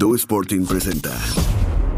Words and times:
Do 0.00 0.14
Sporting 0.14 0.64
presenta 0.64 1.14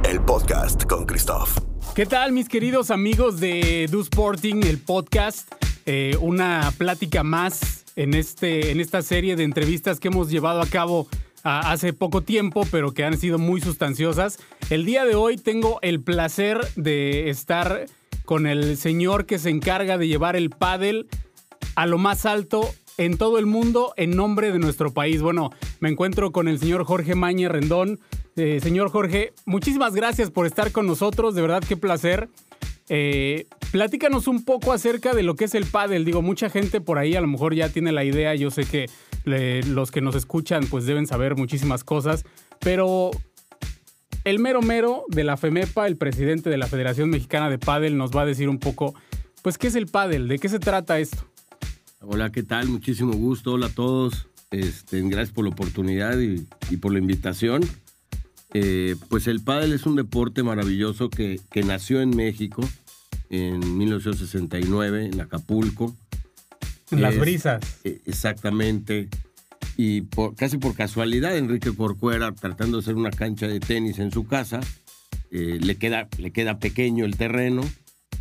el 0.02 0.21
podcast 0.23 0.87
con 0.87 1.06
Christoph. 1.06 1.56
¿Qué 1.94 2.05
tal, 2.05 2.32
mis 2.32 2.48
queridos 2.48 2.90
amigos 2.90 3.39
de 3.39 3.89
Do 3.93 4.01
Sporting, 4.01 4.64
el 4.64 4.79
podcast? 4.79 5.48
Eh, 5.87 6.17
una 6.21 6.73
plática 6.77 7.23
más 7.23 7.85
en, 7.95 8.15
este, 8.15 8.73
en 8.73 8.80
esta 8.80 9.03
serie 9.03 9.37
de 9.37 9.45
entrevistas 9.45 10.01
que 10.01 10.09
hemos 10.09 10.33
llevado 10.33 10.61
a 10.61 10.67
cabo 10.67 11.07
ah, 11.45 11.71
hace 11.71 11.93
poco 11.93 12.23
tiempo, 12.23 12.67
pero 12.73 12.93
que 12.93 13.05
han 13.05 13.16
sido 13.19 13.38
muy 13.38 13.61
sustanciosas. 13.61 14.41
El 14.69 14.84
día 14.84 15.05
de 15.05 15.14
hoy 15.14 15.37
tengo 15.37 15.79
el 15.82 16.00
placer 16.00 16.59
de 16.75 17.30
estar 17.30 17.87
con 18.25 18.48
el 18.48 18.77
señor 18.79 19.27
que 19.27 19.39
se 19.39 19.50
encarga 19.50 19.96
de 19.96 20.09
llevar 20.09 20.34
el 20.34 20.50
pádel 20.50 21.07
a 21.77 21.87
lo 21.87 21.98
más 21.98 22.27
alto 22.27 22.69
en 23.05 23.19
todo 23.19 23.39
el 23.39 23.46
mundo 23.46 23.93
en 23.96 24.12
nombre 24.12 24.53
de 24.53 24.59
nuestro 24.59 24.93
país. 24.93 25.23
Bueno, 25.23 25.51
me 25.80 25.89
encuentro 25.89 26.30
con 26.30 26.46
el 26.46 26.59
señor 26.59 26.84
Jorge 26.84 27.14
Mañe 27.14 27.48
Rendón. 27.48 27.98
Eh, 28.37 28.61
señor 28.62 28.91
Jorge, 28.91 29.33
muchísimas 29.45 29.95
gracias 29.95 30.30
por 30.30 30.47
estar 30.47 30.70
con 30.70 30.87
nosotros, 30.87 31.34
de 31.34 31.42
verdad 31.42 31.62
qué 31.66 31.77
placer. 31.77 32.28
Eh, 32.88 33.47
platícanos 33.73 34.28
un 34.28 34.45
poco 34.45 34.73
acerca 34.73 35.15
de 35.15 35.25
lo 35.25 35.34
que 35.34 35.47
es 35.47 35.55
el 35.55 35.66
pádel. 35.66 36.05
Digo, 36.05 36.23
mucha 36.23 36.48
gente 36.48 36.80
por 36.80 36.98
ahí 36.98 37.16
a 37.16 37.20
lo 37.20 37.27
mejor 37.27 37.55
ya 37.55 37.69
tiene 37.69 37.91
la 37.91 38.05
idea. 38.05 38.34
Yo 38.37 38.51
sé 38.51 38.65
que 38.65 38.87
los 39.25 39.91
que 39.91 40.00
nos 40.00 40.14
escuchan 40.14 40.66
pues 40.69 40.87
deben 40.87 41.06
saber 41.06 41.37
muchísimas 41.37 41.83
cosas, 41.83 42.25
pero 42.61 43.11
el 44.25 44.39
mero 44.39 44.62
mero 44.62 45.05
de 45.09 45.25
la 45.25 45.37
FEMEPA, 45.37 45.89
el 45.89 45.97
presidente 45.97 46.50
de 46.50 46.56
la 46.56 46.69
Federación 46.69 47.11
Mexicana 47.11 47.50
de 47.50 47.59
Pádel, 47.59 47.97
nos 47.97 48.12
va 48.12 48.23
a 48.23 48.27
decir 48.27 48.48
un 48.48 48.59
poco, 48.59 48.95
pues, 49.42 49.59
¿qué 49.59 49.66
es 49.66 49.75
el 49.75 49.87
pádel? 49.87 50.28
¿De 50.28 50.39
qué 50.39 50.48
se 50.48 50.61
trata 50.61 51.00
esto? 51.00 51.31
Hola, 52.05 52.33
¿qué 52.33 52.42
tal? 52.42 52.69
Muchísimo 52.69 53.12
gusto. 53.12 53.52
Hola 53.52 53.66
a 53.66 53.70
todos. 53.70 54.27
Este, 54.51 55.01
gracias 55.02 55.30
por 55.30 55.45
la 55.45 55.51
oportunidad 55.51 56.19
y, 56.19 56.77
por 56.78 56.92
la 56.92 56.98
invitación. 56.98 57.62
Eh, 58.55 58.97
pues 59.09 59.28
el 59.28 59.41
pádel 59.41 59.73
es 59.73 59.87
un 59.87 59.95
deporte 59.95 60.42
maravilloso 60.42 61.08
que, 61.11 61.39
nació 61.64 62.00
en 62.00 62.11
México 62.11 62.69
en 63.30 63.78
1969, 63.78 65.11
en 65.12 65.20
Acapulco. 65.20 65.97
En 66.91 67.03
las 67.03 67.17
brisas. 67.17 67.62
Eh, 67.84 68.00
exactamente. 68.05 69.08
Y 69.77 70.03
casi 70.36 70.58
por 70.58 70.75
casualidad, 70.75 71.36
Enrique 71.36 71.73
Corcuera, 71.73 72.33
tratando 72.33 72.78
de 72.78 72.83
hacer 72.83 72.97
una 72.97 73.11
cancha 73.11 73.47
de 73.47 73.61
tenis 73.61 74.00
en 74.00 74.11
su 74.11 74.27
casa, 74.27 74.58
eh, 75.30 75.61
le, 75.62 75.77
queda, 75.77 76.08
le 76.19 76.33
queda 76.33 76.58
pequeño 76.58 77.05
el 77.05 77.17
terreno 77.17 77.62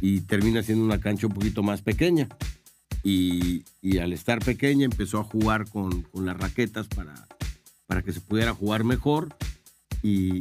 y 0.02 0.22
termina 0.22 0.62
siendo 0.62 0.86
una 0.86 1.00
cancha 1.00 1.26
un 1.26 1.34
poquito 1.34 1.64
más 1.64 1.82
pequeña 1.82 2.30
y, 3.04 3.64
al 4.00 4.14
estar 4.14 4.40
pequeña 4.40 4.86
empezó 4.86 5.20
a 5.20 5.24
jugar 5.24 5.70
con, 5.70 6.08
las 6.14 6.38
raquetas 6.38 6.88
para, 6.88 7.28
para 7.88 8.02
que 8.02 8.14
se 8.14 8.22
pudiera 8.22 8.54
jugar 8.54 8.84
mejor 8.84 9.36
y 10.04 10.40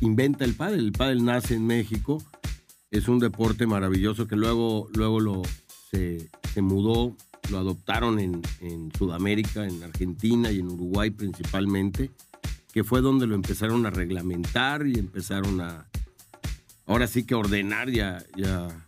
inventa 0.00 0.44
el 0.44 0.54
pádel. 0.54 0.86
El 0.86 0.92
pádel 0.92 1.24
nace 1.24 1.54
en 1.54 1.66
México, 1.66 2.22
es 2.90 3.08
un 3.08 3.18
deporte 3.18 3.66
maravilloso 3.66 4.26
que 4.26 4.36
luego, 4.36 4.88
luego 4.94 5.20
lo, 5.20 5.42
se, 5.90 6.30
mudó, 6.60 7.16
lo 7.50 7.58
adoptaron 7.58 8.18
en, 8.18 8.42
en, 8.60 8.92
Sudamérica, 8.96 9.66
en 9.66 9.82
Argentina 9.82 10.50
y 10.50 10.60
en 10.60 10.68
Uruguay 10.68 11.10
principalmente, 11.10 12.10
que 12.72 12.84
fue 12.84 13.00
donde 13.00 13.26
lo 13.26 13.34
empezaron 13.34 13.86
a 13.86 13.90
reglamentar 13.90 14.86
y 14.86 14.98
empezaron 14.98 15.60
a, 15.60 15.86
ahora 16.86 17.06
sí 17.06 17.24
que 17.24 17.34
ordenar 17.34 17.90
ya, 17.90 18.22
ya 18.36 18.83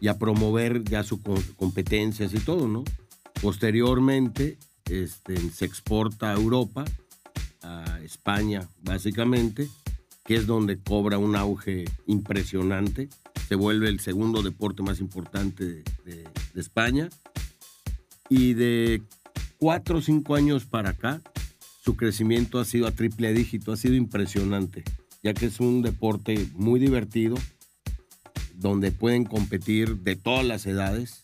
y 0.00 0.08
a 0.08 0.18
promover 0.18 0.84
ya 0.84 1.02
sus 1.02 1.20
competencias 1.56 2.34
y 2.34 2.40
todo, 2.40 2.68
¿no? 2.68 2.84
Posteriormente 3.40 4.58
este, 4.84 5.36
se 5.50 5.64
exporta 5.64 6.30
a 6.30 6.34
Europa, 6.34 6.84
a 7.62 8.00
España 8.02 8.68
básicamente, 8.82 9.68
que 10.24 10.36
es 10.36 10.46
donde 10.46 10.78
cobra 10.78 11.18
un 11.18 11.36
auge 11.36 11.84
impresionante. 12.06 13.08
Se 13.48 13.54
vuelve 13.54 13.88
el 13.88 14.00
segundo 14.00 14.42
deporte 14.42 14.82
más 14.82 15.00
importante 15.00 15.64
de, 15.64 15.84
de 16.54 16.60
España. 16.60 17.08
Y 18.28 18.54
de 18.54 19.02
cuatro 19.58 19.98
o 19.98 20.02
cinco 20.02 20.34
años 20.34 20.64
para 20.64 20.90
acá, 20.90 21.22
su 21.84 21.96
crecimiento 21.96 22.58
ha 22.58 22.64
sido 22.64 22.88
a 22.88 22.90
triple 22.90 23.32
dígito, 23.32 23.72
ha 23.72 23.76
sido 23.76 23.94
impresionante, 23.94 24.82
ya 25.22 25.32
que 25.32 25.46
es 25.46 25.60
un 25.60 25.82
deporte 25.82 26.48
muy 26.54 26.80
divertido, 26.80 27.36
donde 28.56 28.90
pueden 28.90 29.24
competir 29.24 29.98
de 29.98 30.16
todas 30.16 30.44
las 30.44 30.66
edades. 30.66 31.22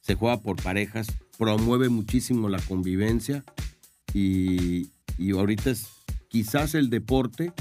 Se 0.00 0.14
juega 0.14 0.40
por 0.40 0.62
parejas, 0.62 1.08
promueve 1.36 1.88
muchísimo 1.88 2.48
la 2.48 2.60
convivencia 2.60 3.44
y, 4.14 4.90
ahorita 5.32 5.70
es 5.70 5.88
quizás 6.28 6.74
el 6.74 6.90
deporte 6.90 7.52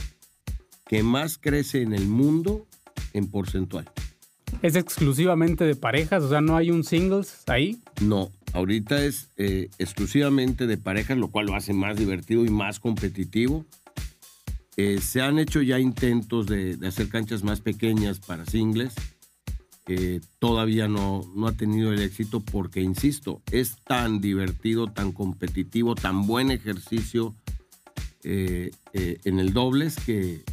que 0.87 1.03
más 1.03 1.37
crece 1.37 1.81
en 1.81 1.93
el 1.93 2.07
mundo 2.07 2.65
en 3.13 3.29
porcentual. 3.29 3.89
¿Es 4.61 4.75
exclusivamente 4.75 5.65
de 5.65 5.75
parejas? 5.75 6.23
O 6.23 6.29
sea, 6.29 6.41
¿no 6.41 6.55
hay 6.55 6.71
un 6.71 6.83
singles 6.83 7.43
ahí? 7.47 7.81
No, 8.01 8.31
ahorita 8.53 9.03
es 9.03 9.29
eh, 9.35 9.69
exclusivamente 9.77 10.67
de 10.67 10.77
parejas, 10.77 11.17
lo 11.17 11.27
cual 11.29 11.47
lo 11.47 11.55
hace 11.55 11.73
más 11.73 11.97
divertido 11.97 12.45
y 12.45 12.49
más 12.49 12.79
competitivo. 12.79 13.65
Eh, 14.77 14.99
se 15.01 15.21
han 15.21 15.39
hecho 15.39 15.63
ya 15.63 15.79
intentos 15.79 16.45
de, 16.45 16.77
hacer 16.87 17.09
canchas 17.09 17.43
más 17.43 17.61
pequeñas 17.61 18.19
para 18.19 18.45
singles. 18.45 18.93
que 19.85 20.21
todavía 20.39 20.87
no, 20.87 21.21
no 21.35 21.47
ha 21.47 21.53
tenido 21.53 21.93
el 21.93 22.01
éxito 22.01 22.41
porque, 22.41 22.81
insisto, 22.81 23.41
es 23.51 23.77
tan 23.83 24.21
divertido, 24.21 24.87
tan 24.87 25.13
competitivo, 25.13 25.95
tan 25.95 26.27
buen 26.27 26.51
ejercicio 26.51 27.35
eh, 28.23 28.71
eh, 28.93 29.17
en 29.23 29.39
el 29.39 29.53
dobles 29.53 29.95
que, 29.95 30.43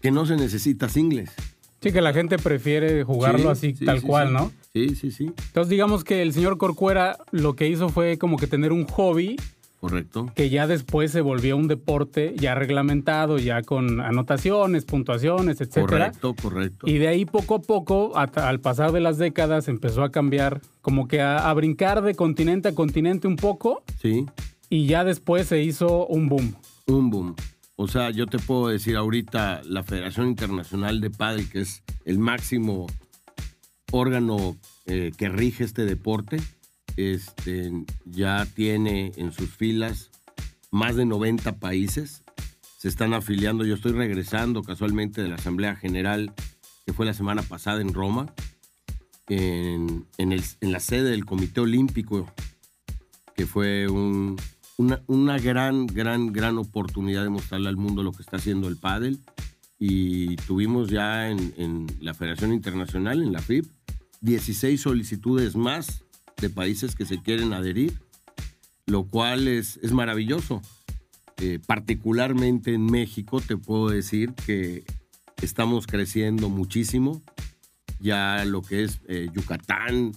que 0.00 0.10
no 0.10 0.26
se 0.26 0.36
necesita 0.36 0.88
singles. 0.88 1.30
Sí, 1.80 1.90
que 1.90 2.02
la 2.02 2.12
gente 2.12 2.38
prefiere 2.38 3.02
jugarlo 3.02 3.50
así 3.50 3.72
tal 3.72 4.02
cual, 4.02 4.32
¿no? 4.32 4.52
Sí, 4.74 4.94
sí, 4.94 5.10
sí. 5.10 5.32
Entonces 5.46 5.70
digamos 5.70 6.04
que 6.04 6.22
el 6.22 6.32
señor 6.32 6.58
Corcuera 6.58 7.16
lo 7.30 7.56
que 7.56 7.68
hizo 7.68 7.88
fue 7.88 8.18
como 8.18 8.36
que 8.36 8.46
tener 8.46 8.72
un 8.72 8.84
hobby 8.84 9.36
Correcto. 9.80 10.32
Que 10.34 10.50
ya 10.50 10.66
después 10.66 11.12
se 11.12 11.20
volvió 11.20 11.56
un 11.56 11.68
deporte 11.68 12.34
ya 12.36 12.56
reglamentado, 12.56 13.38
ya 13.38 13.62
con 13.62 14.00
anotaciones, 14.00 14.84
puntuaciones, 14.84 15.60
etc. 15.60 15.80
Correcto, 15.80 16.34
correcto. 16.34 16.88
Y 16.88 16.98
de 16.98 17.06
ahí 17.06 17.24
poco 17.24 17.54
a 17.54 17.60
poco, 17.60 18.12
al 18.16 18.60
pasar 18.60 18.90
de 18.90 19.00
las 19.00 19.18
décadas, 19.18 19.68
empezó 19.68 20.02
a 20.02 20.10
cambiar, 20.10 20.60
como 20.80 21.06
que 21.06 21.20
a, 21.20 21.52
brincar 21.54 22.02
de 22.02 22.16
continente 22.16 22.68
a 22.68 22.74
continente 22.74 23.28
un 23.28 23.36
poco. 23.36 23.84
Sí. 24.00 24.26
Y 24.68 24.86
ya 24.86 25.04
después 25.04 25.46
se 25.46 25.62
hizo 25.62 26.06
un 26.06 26.28
boom. 26.28 26.54
Un 26.86 27.10
boom. 27.10 27.36
O 27.76 27.86
sea, 27.86 28.10
yo 28.10 28.26
te 28.26 28.40
puedo 28.40 28.68
decir 28.68 28.96
ahorita 28.96 29.62
la 29.64 29.84
Federación 29.84 30.26
Internacional 30.26 31.00
de 31.00 31.10
Padel, 31.10 31.48
que 31.48 31.60
es 31.60 31.84
el 32.04 32.18
máximo 32.18 32.88
órgano 33.92 34.56
eh, 34.86 35.12
que 35.16 35.28
rige 35.28 35.62
este 35.62 35.84
deporte, 35.84 36.38
este, 36.98 37.70
ya 38.04 38.44
tiene 38.54 39.12
en 39.16 39.30
sus 39.30 39.50
filas 39.50 40.10
más 40.72 40.96
de 40.96 41.06
90 41.06 41.60
países. 41.60 42.24
Se 42.76 42.88
están 42.88 43.14
afiliando. 43.14 43.64
Yo 43.64 43.76
estoy 43.76 43.92
regresando 43.92 44.64
casualmente 44.64 45.22
de 45.22 45.28
la 45.28 45.36
Asamblea 45.36 45.76
General 45.76 46.34
que 46.84 46.92
fue 46.92 47.06
la 47.06 47.14
semana 47.14 47.42
pasada 47.42 47.82
en 47.82 47.92
Roma, 47.92 48.34
en, 49.28 50.06
la 50.60 50.80
sede 50.80 51.10
del 51.10 51.26
Comité 51.26 51.60
Olímpico, 51.60 52.32
que 53.36 53.46
fue 53.46 53.86
una, 53.88 55.38
gran, 55.38 55.86
gran, 55.86 56.32
gran 56.32 56.56
oportunidad 56.56 57.24
de 57.24 57.28
mostrarle 57.28 57.68
al 57.68 57.76
mundo 57.76 58.02
lo 58.02 58.12
que 58.12 58.22
está 58.22 58.38
haciendo 58.38 58.68
el 58.68 58.78
pádel. 58.78 59.20
Y 59.78 60.34
tuvimos 60.36 60.88
ya 60.88 61.30
en, 61.30 61.54
en 61.58 61.86
la 62.00 62.14
Federación 62.14 62.54
Internacional, 62.54 63.22
en 63.22 63.32
la 63.32 63.40
FIB, 63.40 63.70
16 64.22 64.80
solicitudes 64.80 65.54
más 65.54 66.04
de 66.40 66.50
países 66.50 66.94
que 66.94 67.04
se 67.04 67.20
quieren 67.20 67.52
adherir, 67.52 67.98
lo 68.86 69.04
cual 69.04 69.48
es, 69.48 69.78
es 69.82 69.92
maravilloso. 69.92 70.62
Eh, 71.40 71.60
particularmente 71.64 72.74
en 72.74 72.86
México 72.86 73.40
te 73.40 73.56
puedo 73.56 73.88
decir 73.90 74.34
que 74.34 74.84
estamos 75.40 75.86
creciendo 75.86 76.48
muchísimo. 76.48 77.22
Ya 78.00 78.44
lo 78.44 78.62
que 78.62 78.84
es 78.84 79.00
eh, 79.08 79.28
Yucatán, 79.32 80.12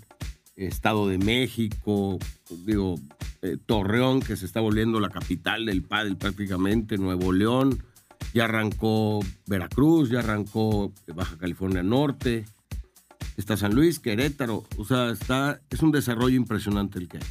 Estado 0.56 1.08
de 1.08 1.18
México, 1.18 2.20
digo, 2.66 2.96
eh, 3.42 3.58
Torreón, 3.66 4.20
que 4.20 4.36
se 4.36 4.46
está 4.46 4.62
volviendo 4.62 5.00
la 5.00 5.10
capital 5.10 5.66
del 5.66 5.84
pádel 5.84 6.18
prácticamente, 6.18 6.98
Nuevo 6.98 7.32
León, 7.32 7.84
ya 8.34 8.46
arrancó 8.46 9.20
Veracruz, 9.48 10.10
ya 10.10 10.20
arrancó 10.20 10.94
Baja 11.08 11.38
California 11.38 11.84
Norte, 11.84 12.46
está 13.38 13.58
San 13.58 13.74
Luis, 13.76 14.00
Querétaro, 14.00 14.64
o 14.78 14.86
sea, 14.86 15.10
está, 15.10 15.62
es 15.70 15.82
un 15.82 15.92
desarrollo 15.92 16.36
impresionante 16.36 17.00
el 17.00 17.08
que 17.08 17.18
hay. 17.18 17.24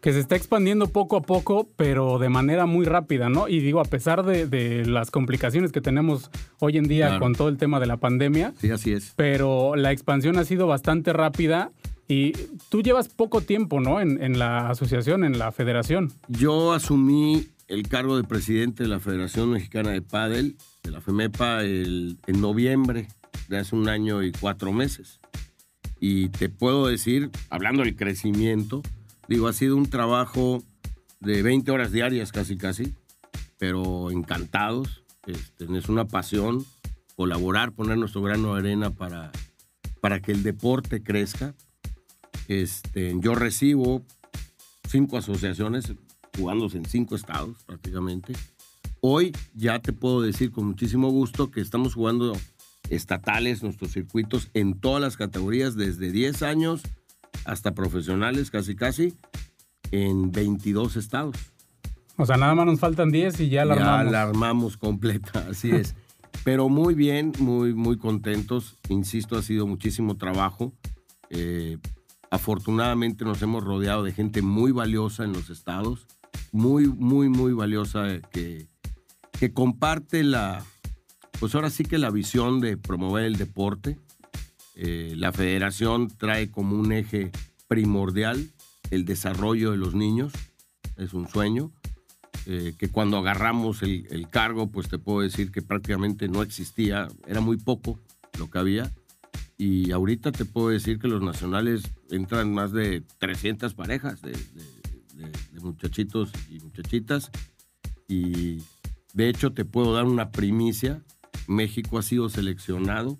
Que 0.00 0.12
se 0.12 0.20
está 0.20 0.36
expandiendo 0.36 0.88
poco 0.88 1.16
a 1.16 1.22
poco, 1.22 1.66
pero 1.76 2.18
de 2.18 2.28
manera 2.28 2.66
muy 2.66 2.84
rápida, 2.84 3.30
¿no? 3.30 3.48
Y 3.48 3.60
digo, 3.60 3.80
a 3.80 3.84
pesar 3.84 4.22
de, 4.22 4.84
las 4.84 5.10
complicaciones 5.10 5.72
que 5.72 5.80
tenemos 5.80 6.30
hoy 6.58 6.76
en 6.76 6.84
día 6.84 7.18
con 7.18 7.34
todo 7.34 7.48
el 7.48 7.56
tema 7.56 7.80
de 7.80 7.86
la 7.86 7.96
pandemia. 7.96 8.52
Sí, 8.60 8.70
así 8.70 8.92
es. 8.92 9.14
Pero 9.16 9.76
la 9.76 9.92
expansión 9.92 10.36
ha 10.36 10.44
sido 10.44 10.66
bastante 10.66 11.14
rápida 11.14 11.72
y 12.06 12.32
tú 12.68 12.82
llevas 12.82 13.08
poco 13.08 13.40
tiempo, 13.40 13.80
¿no? 13.80 13.98
En, 13.98 14.22
en, 14.22 14.38
la 14.38 14.68
asociación, 14.68 15.24
en 15.24 15.38
la 15.38 15.52
federación. 15.52 16.12
Yo 16.28 16.74
asumí 16.74 17.48
el 17.68 17.88
cargo 17.88 18.16
de 18.16 18.24
presidente 18.24 18.82
de 18.82 18.88
la 18.88 19.00
Federación 19.00 19.50
Mexicana 19.50 19.90
de 19.90 20.02
Padel, 20.02 20.56
de 20.82 20.90
la 20.90 21.00
FEMEPA, 21.00 21.62
el, 21.62 22.18
en 22.26 22.40
noviembre 22.40 23.08
de 23.48 23.58
hace 23.58 23.74
un 23.74 23.88
año 23.88 24.22
y 24.22 24.32
cuatro 24.32 24.72
meses. 24.72 25.20
Y 26.06 26.28
te 26.28 26.50
puedo 26.50 26.86
decir, 26.86 27.30
hablando 27.48 27.82
del 27.82 27.96
crecimiento, 27.96 28.82
digo, 29.26 29.48
ha 29.48 29.54
sido 29.54 29.74
un 29.74 29.88
trabajo 29.88 30.62
de 31.20 31.42
20 31.42 31.70
horas 31.70 31.92
diarias 31.92 32.30
casi 32.30 32.58
casi, 32.58 32.92
pero 33.56 34.10
encantados. 34.10 35.02
Este, 35.26 35.64
es 35.64 35.88
una 35.88 36.06
pasión 36.06 36.66
colaborar, 37.16 37.72
poner 37.72 37.96
nuestro 37.96 38.20
grano 38.20 38.52
de 38.52 38.60
arena 38.60 38.90
para, 38.90 39.32
para 40.02 40.20
que 40.20 40.32
el 40.32 40.42
deporte 40.42 41.02
crezca. 41.02 41.54
Este, 42.48 43.16
yo 43.20 43.34
recibo 43.34 44.04
cinco 44.86 45.16
asociaciones 45.16 45.90
jugándose 46.36 46.76
en 46.76 46.84
cinco 46.84 47.16
estados 47.16 47.64
prácticamente. 47.64 48.34
Hoy 49.00 49.32
ya 49.54 49.78
te 49.78 49.94
puedo 49.94 50.20
decir 50.20 50.50
con 50.50 50.66
muchísimo 50.66 51.08
gusto 51.08 51.50
que 51.50 51.62
estamos 51.62 51.94
jugando 51.94 52.34
estatales, 52.90 53.62
nuestros 53.62 53.92
circuitos 53.92 54.50
en 54.54 54.78
todas 54.78 55.00
las 55.00 55.16
categorías, 55.16 55.76
desde 55.76 56.10
10 56.10 56.42
años 56.42 56.82
hasta 57.44 57.74
profesionales 57.74 58.50
casi 58.50 58.76
casi, 58.76 59.14
en 59.90 60.32
22 60.32 60.96
estados. 60.96 61.36
O 62.16 62.26
sea, 62.26 62.36
nada 62.36 62.54
más 62.54 62.66
nos 62.66 62.80
faltan 62.80 63.10
10 63.10 63.40
y 63.40 63.48
ya 63.48 63.64
la 63.64 63.74
armamos. 63.74 64.04
Ya 64.06 64.10
la 64.12 64.22
armamos 64.22 64.76
completa, 64.76 65.46
así 65.50 65.70
es. 65.70 65.94
Pero 66.44 66.68
muy 66.68 66.94
bien, 66.94 67.32
muy, 67.38 67.74
muy 67.74 67.96
contentos. 67.96 68.76
Insisto, 68.88 69.36
ha 69.36 69.42
sido 69.42 69.66
muchísimo 69.66 70.16
trabajo. 70.16 70.72
Eh, 71.30 71.78
afortunadamente 72.30 73.24
nos 73.24 73.40
hemos 73.42 73.64
rodeado 73.64 74.02
de 74.02 74.12
gente 74.12 74.42
muy 74.42 74.72
valiosa 74.72 75.24
en 75.24 75.32
los 75.32 75.50
estados, 75.50 76.06
muy, 76.52 76.86
muy, 76.86 77.28
muy 77.28 77.52
valiosa 77.52 78.08
eh, 78.10 78.22
que, 78.30 78.68
que 79.38 79.52
comparte 79.52 80.22
la, 80.22 80.64
pues 81.44 81.54
ahora 81.56 81.68
sí 81.68 81.84
que 81.84 81.98
la 81.98 82.08
visión 82.08 82.58
de 82.60 82.78
promover 82.78 83.26
el 83.26 83.36
deporte. 83.36 83.98
Eh, 84.76 85.12
la 85.14 85.30
federación 85.30 86.08
trae 86.08 86.50
como 86.50 86.74
un 86.74 86.90
eje 86.90 87.32
primordial 87.68 88.48
el 88.90 89.04
desarrollo 89.04 89.72
de 89.72 89.76
los 89.76 89.94
niños. 89.94 90.32
Es 90.96 91.12
un 91.12 91.28
sueño. 91.28 91.70
Eh, 92.46 92.72
que 92.78 92.88
cuando 92.88 93.18
agarramos 93.18 93.82
el, 93.82 94.06
el, 94.08 94.30
cargo, 94.30 94.70
pues 94.70 94.88
te 94.88 94.98
puedo 94.98 95.20
decir 95.20 95.52
que 95.52 95.60
prácticamente 95.60 96.28
no 96.28 96.40
existía, 96.40 97.08
era 97.26 97.42
muy 97.42 97.58
poco 97.58 98.00
lo 98.38 98.48
que 98.48 98.58
había. 98.58 98.90
Y 99.58 99.90
ahorita 99.90 100.32
te 100.32 100.46
puedo 100.46 100.70
decir 100.70 100.98
que 100.98 101.08
los 101.08 101.20
nacionales 101.20 101.82
entran 102.08 102.54
más 102.54 102.72
de 102.72 103.02
300 103.18 103.74
parejas 103.74 104.22
de, 104.22 104.32
de, 104.32 105.30
de 105.52 105.60
muchachitos 105.60 106.30
y 106.48 106.58
muchachitas. 106.60 107.30
Y 108.08 108.62
de 109.12 109.28
hecho 109.28 109.52
te 109.52 109.66
puedo 109.66 109.92
dar 109.92 110.06
una 110.06 110.30
primicia. 110.30 111.02
México 111.46 111.98
ha 111.98 112.02
sido 112.02 112.28
seleccionado 112.28 113.18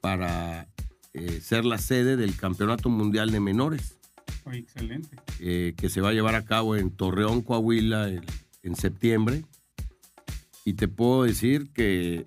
para 0.00 0.68
eh, 1.14 1.40
ser 1.42 1.64
la 1.64 1.78
sede 1.78 2.16
del 2.16 2.36
Campeonato 2.36 2.88
Mundial 2.88 3.30
de 3.30 3.40
Menores. 3.40 3.98
Oh, 4.44 4.52
excelente. 4.52 5.16
Eh, 5.40 5.74
que 5.76 5.88
se 5.88 6.00
va 6.00 6.10
a 6.10 6.12
llevar 6.12 6.34
a 6.34 6.44
cabo 6.44 6.76
en 6.76 6.90
Torreón, 6.90 7.42
Coahuila, 7.42 8.08
en, 8.08 8.24
en 8.62 8.76
septiembre. 8.76 9.44
Y 10.64 10.74
te 10.74 10.88
puedo 10.88 11.22
decir 11.22 11.70
que 11.72 12.24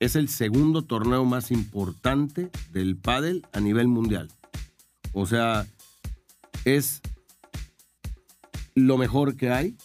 es 0.00 0.16
el 0.16 0.28
segundo 0.28 0.82
torneo 0.82 1.24
más 1.24 1.50
importante 1.50 2.50
del 2.72 2.96
pádel 2.96 3.46
a 3.52 3.60
nivel 3.60 3.88
mundial. 3.88 4.30
O 5.12 5.26
sea, 5.26 5.66
es 6.64 7.00
lo 8.74 8.98
mejor 8.98 9.36
que 9.36 9.50
hay 9.50 9.76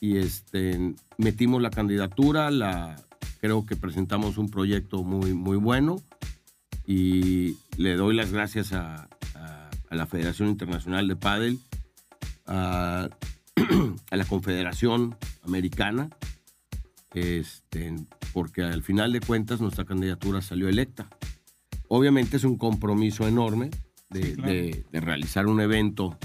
y 0.00 0.16
este 0.18 0.94
metimos 1.16 1.62
la 1.62 1.70
candidatura, 1.70 2.50
la 2.50 2.96
creo 3.42 3.66
que 3.66 3.76
presentamos 3.76 4.38
un 4.38 4.48
proyecto 4.48 5.02
muy 5.02 5.34
muy 5.34 5.56
bueno 5.56 6.00
y 6.86 7.56
le 7.76 7.96
doy 7.96 8.14
las 8.14 8.30
gracias 8.32 8.72
a, 8.72 9.08
a, 9.34 9.70
a 9.90 9.94
la 9.96 10.06
Federación 10.06 10.48
Internacional 10.48 11.06
de 11.08 11.16
Pádel, 11.16 11.58
a, 12.46 13.08
a 14.10 14.16
la 14.16 14.24
Confederación 14.24 15.16
Americana, 15.44 16.08
este, 17.14 17.94
porque 18.32 18.62
al 18.62 18.82
final 18.82 19.12
de 19.12 19.20
cuentas 19.20 19.60
nuestra 19.60 19.84
candidatura 19.84 20.40
salió 20.40 20.68
electa. 20.68 21.08
Obviamente 21.88 22.36
es 22.36 22.44
un 22.44 22.56
compromiso 22.56 23.26
enorme 23.28 23.70
de, 24.10 24.22
Sí, 24.22 24.32
claro. 24.34 24.52
de- 24.52 24.84
de 24.92 25.00
realizar 25.00 25.46
un 25.46 25.60
evento 25.60 26.16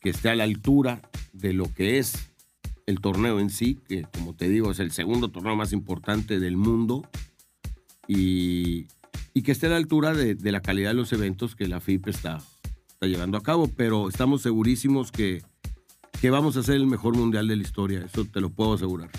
que 0.00 0.10
esté 0.10 0.30
a 0.30 0.34
la 0.34 0.44
altura 0.44 1.00
de 1.32 1.52
lo 1.52 1.72
que 1.72 1.98
es 1.98 2.30
el 2.86 3.00
torneo 3.00 3.40
en 3.40 3.50
sí, 3.50 3.80
que 3.88 4.06
como 4.12 4.34
te 4.34 4.48
digo 4.48 4.70
es 4.70 4.78
el 4.78 4.90
segundo 4.90 5.28
torneo 5.28 5.56
más 5.56 5.72
importante 5.72 6.38
del 6.38 6.56
mundo 6.56 7.08
y, 8.06 8.86
y 9.32 9.42
que 9.42 9.52
esté 9.52 9.66
a 9.66 9.70
la 9.70 9.76
altura 9.76 10.12
de, 10.12 10.36
la 10.52 10.60
calidad 10.60 10.90
de 10.90 10.94
los 10.94 11.12
eventos 11.12 11.56
que 11.56 11.66
la 11.66 11.80
FIP 11.80 12.08
está, 12.08 12.38
está 12.88 13.06
llevando 13.06 13.38
a 13.38 13.42
cabo, 13.42 13.68
pero 13.68 14.08
estamos 14.08 14.42
segurísimos 14.42 15.10
que, 15.10 15.42
que 16.20 16.30
vamos 16.30 16.56
a 16.56 16.62
ser 16.62 16.76
el 16.76 16.86
mejor 16.86 17.16
mundial 17.16 17.48
de 17.48 17.56
la 17.56 17.62
historia, 17.62 18.04
eso 18.04 18.24
te 18.24 18.40
lo 18.40 18.50
puedo 18.50 18.74
asegurar. 18.74 19.10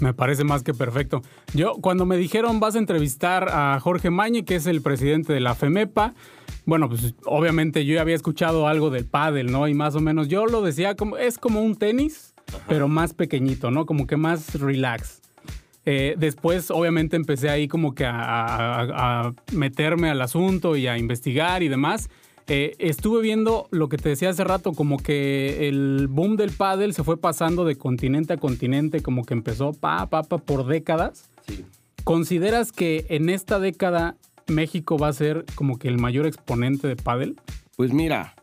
Me 0.00 0.14
parece 0.14 0.44
más 0.44 0.62
que 0.62 0.74
perfecto. 0.74 1.22
Yo, 1.54 1.74
cuando 1.80 2.06
me 2.06 2.16
dijeron 2.16 2.60
vas 2.60 2.76
a 2.76 2.78
entrevistar 2.78 3.48
a 3.50 3.80
Jorge 3.80 4.10
Mañe, 4.10 4.44
que 4.44 4.54
es 4.54 4.66
el 4.66 4.80
presidente 4.80 5.32
de 5.32 5.40
la 5.40 5.56
FEMEPA, 5.56 6.14
bueno, 6.66 6.88
pues 6.88 7.14
obviamente 7.24 7.84
yo 7.84 7.94
ya 7.94 8.02
había 8.02 8.14
escuchado 8.14 8.68
algo 8.68 8.90
del 8.90 9.06
pádel, 9.06 9.50
¿no? 9.50 9.66
Y 9.66 9.74
más 9.74 9.96
o 9.96 10.00
menos 10.00 10.28
yo 10.28 10.46
lo 10.46 10.62
decía 10.62 10.94
como, 10.94 11.16
es 11.16 11.38
como 11.38 11.62
un 11.62 11.74
tenis, 11.74 12.34
pero 12.66 12.88
más 12.88 13.14
pequeñito, 13.14 13.70
¿no? 13.70 13.86
Como 13.86 14.06
que 14.06 14.16
más 14.16 14.54
relax. 14.60 15.20
Eh, 15.84 16.16
después, 16.18 16.70
obviamente, 16.70 17.16
empecé 17.16 17.48
ahí 17.48 17.66
como 17.68 17.94
que 17.94 18.04
a, 18.04 18.12
a- 18.20 19.26
a 19.28 19.34
meterme 19.52 20.10
al 20.10 20.20
asunto 20.20 20.76
y 20.76 20.86
a 20.86 20.98
investigar 20.98 21.62
y 21.62 21.68
demás. 21.68 22.10
Eh, 22.46 22.74
estuve 22.78 23.20
viendo 23.22 23.68
lo 23.70 23.88
que 23.88 23.98
te 23.98 24.08
decía 24.10 24.30
hace 24.30 24.42
rato, 24.44 24.72
como 24.72 24.96
que 24.98 25.68
el 25.68 26.06
boom 26.08 26.36
del 26.36 26.50
pádel 26.50 26.94
se 26.94 27.04
fue 27.04 27.18
pasando 27.18 27.64
de 27.64 27.76
continente 27.76 28.32
a 28.32 28.36
continente, 28.38 29.02
como 29.02 29.24
que 29.24 29.34
empezó 29.34 29.72
pa, 29.72 30.06
pa, 30.08 30.22
pa 30.22 30.38
por 30.38 30.66
décadas. 30.66 31.28
¿Consideras 32.04 32.72
que 32.72 33.04
en 33.10 33.28
esta 33.28 33.58
década 33.58 34.16
México 34.46 34.96
va 34.96 35.08
a 35.08 35.12
ser 35.12 35.44
como 35.54 35.78
que 35.78 35.88
el 35.88 35.98
mayor 35.98 36.26
exponente 36.26 36.88
de 36.88 36.96
pádel? 36.96 37.36
Pues 37.76 37.92
mira, 37.92 38.34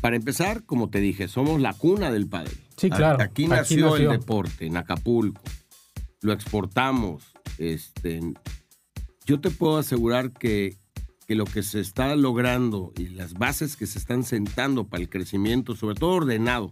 para 0.00 0.16
empezar, 0.16 0.64
como 0.64 0.90
te 0.90 0.98
dije, 1.00 1.28
somos 1.28 1.60
la 1.60 1.72
cuna 1.72 2.10
del 2.10 2.26
pádel. 2.26 2.52
Sí, 2.76 2.90
claro. 2.90 3.22
Aquí 3.22 3.44
Aquí 3.44 3.46
nació, 3.46 3.90
nació. 3.90 4.12
el 4.12 4.18
deporte, 4.20 4.66
en 4.66 4.76
Acapulco. 4.76 5.40
Lo 6.22 6.32
exportamos. 6.32 7.24
Este, 7.58 8.20
yo 9.26 9.40
te 9.40 9.50
puedo 9.50 9.78
asegurar 9.78 10.32
que, 10.32 10.76
que 11.26 11.34
lo 11.34 11.44
que 11.44 11.62
se 11.62 11.80
está 11.80 12.14
logrando 12.16 12.92
y 12.96 13.08
las 13.08 13.34
bases 13.34 13.76
que 13.76 13.86
se 13.86 13.98
están 13.98 14.24
sentando 14.24 14.84
para 14.88 15.02
el 15.02 15.08
crecimiento, 15.08 15.74
sobre 15.74 15.94
todo 15.96 16.10
ordenado, 16.10 16.70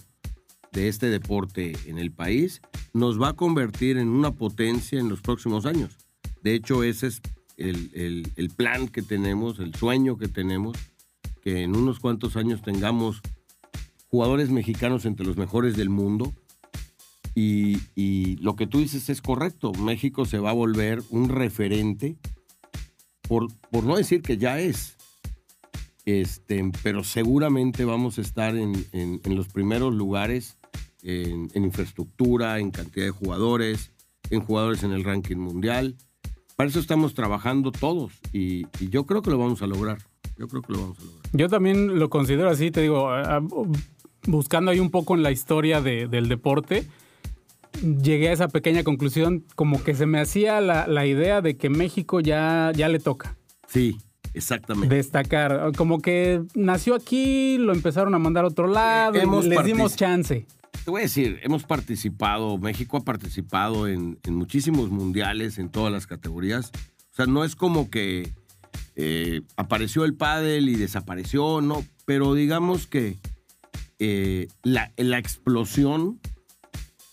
de 0.72 0.88
este 0.88 1.06
deporte 1.06 1.76
en 1.86 1.98
el 1.98 2.10
país, 2.10 2.60
nos 2.92 3.20
va 3.20 3.28
a 3.28 3.32
convertir 3.34 3.96
en 3.96 4.08
una 4.08 4.32
potencia 4.32 4.98
en 4.98 5.08
los 5.08 5.20
próximos 5.20 5.66
años. 5.66 5.96
De 6.42 6.54
hecho, 6.54 6.82
ese 6.82 7.06
es 7.06 7.22
el, 7.56 7.90
el- 7.94 8.32
el 8.36 8.50
plan 8.50 8.88
que 8.88 9.00
tenemos, 9.02 9.60
el 9.60 9.72
sueño 9.74 10.16
que 10.18 10.26
tenemos, 10.28 10.76
que 11.42 11.62
en 11.62 11.76
unos 11.76 12.00
cuantos 12.00 12.36
años 12.36 12.60
tengamos 12.62 13.20
jugadores 14.14 14.48
mexicanos 14.48 15.06
entre 15.06 15.26
los 15.26 15.36
mejores 15.36 15.76
del 15.76 15.90
mundo. 15.90 16.32
Y, 17.34 18.36
lo 18.36 18.54
que 18.54 18.68
tú 18.68 18.78
dices 18.78 19.08
es 19.10 19.20
correcto. 19.20 19.72
México 19.72 20.24
se 20.24 20.38
va 20.38 20.50
a 20.50 20.52
volver 20.52 21.02
un 21.10 21.28
referente, 21.28 22.16
por, 23.22 23.48
por 23.72 23.82
no 23.82 23.96
decir 23.96 24.22
que 24.22 24.36
ya 24.36 24.60
es. 24.60 24.96
Este, 26.04 26.70
pero 26.84 27.02
seguramente 27.02 27.84
vamos 27.84 28.18
a 28.18 28.20
estar 28.20 28.54
en, 28.54 28.86
en- 28.92 29.34
los 29.34 29.48
primeros 29.48 29.92
lugares 29.92 30.58
en, 31.02 31.50
infraestructura, 31.56 32.60
en 32.60 32.70
cantidad 32.70 33.06
de 33.06 33.10
jugadores, 33.10 33.90
en 34.30 34.42
jugadores 34.42 34.84
en 34.84 34.92
el 34.92 35.02
ranking 35.02 35.38
mundial. 35.38 35.96
Para 36.54 36.70
eso 36.70 36.78
estamos 36.78 37.14
trabajando 37.14 37.72
todos 37.72 38.12
y, 38.32 38.66
y 38.78 38.90
yo 38.90 39.06
creo 39.06 39.22
que 39.22 39.30
lo 39.30 39.38
vamos 39.38 39.60
a 39.62 39.66
lograr. 39.66 39.98
Yo 40.38 40.46
creo 40.46 40.62
que 40.62 40.72
lo 40.72 40.80
vamos 40.82 40.98
a 41.00 41.02
lograr. 41.02 41.22
Yo 41.32 41.48
también 41.48 41.98
lo 41.98 42.08
considero 42.10 42.48
así, 42.48 42.70
te 42.70 42.80
digo, 42.82 43.08
buscando 44.26 44.70
ahí 44.70 44.80
un 44.80 44.90
poco 44.90 45.14
en 45.14 45.22
la 45.22 45.30
historia 45.30 45.80
de- 45.80 46.06
del 46.08 46.28
deporte, 46.28 46.86
llegué 47.82 48.28
a 48.28 48.32
esa 48.32 48.48
pequeña 48.48 48.84
conclusión, 48.84 49.44
como 49.56 49.82
que 49.82 49.94
se 49.94 50.06
me 50.06 50.20
hacía 50.20 50.60
la, 50.60 50.86
la 50.86 51.06
idea 51.06 51.40
de 51.40 51.56
que 51.56 51.68
México 51.70 52.20
ya, 52.20 52.72
ya 52.74 52.88
le 52.88 52.98
toca 53.00 53.36
Sí, 53.66 53.96
exactamente. 54.32 54.94
destacar. 54.94 55.72
Como 55.76 56.00
que 56.00 56.42
nació 56.54 56.94
aquí, 56.94 57.58
lo 57.58 57.72
empezaron 57.72 58.14
a 58.14 58.18
mandar 58.18 58.44
a 58.44 58.48
otro 58.48 58.68
lado, 58.68 59.18
Hemos 59.18 59.44
les 59.46 59.64
dimos 59.64 59.96
chance. 59.96 60.46
Te 60.84 60.90
voy 60.90 61.00
a 61.00 61.04
decir, 61.04 61.40
hemos 61.42 61.64
participado, 61.64 62.58
México 62.58 62.98
ha 62.98 63.04
participado 63.04 63.88
en, 63.88 64.18
en 64.22 64.34
muchísimos 64.34 64.90
mundiales, 64.90 65.58
en 65.58 65.70
todas 65.70 65.90
las 65.92 66.06
categorías. 66.06 66.70
O 67.12 67.16
sea, 67.16 67.26
no 67.26 67.42
es 67.44 67.56
como 67.56 67.90
que 67.90 68.32
eh, 68.94 69.40
apareció 69.56 70.04
el 70.04 70.14
pádel 70.14 70.68
y 70.68 70.74
desapareció, 70.76 71.60
no, 71.62 71.84
pero 72.04 72.34
digamos 72.34 72.86
que 72.86 73.16
eh, 74.06 74.48
la, 74.62 74.92
la 74.98 75.16
explosión 75.16 76.20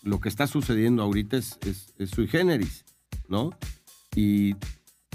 lo 0.02 0.20
que 0.20 0.28
está 0.28 0.46
sucediendo 0.46 1.02
ahorita 1.02 1.38
es, 1.38 1.58
es, 1.64 2.10
sui 2.10 2.28
generis, 2.28 2.84
¿no? 3.28 3.50
Y 4.14 4.56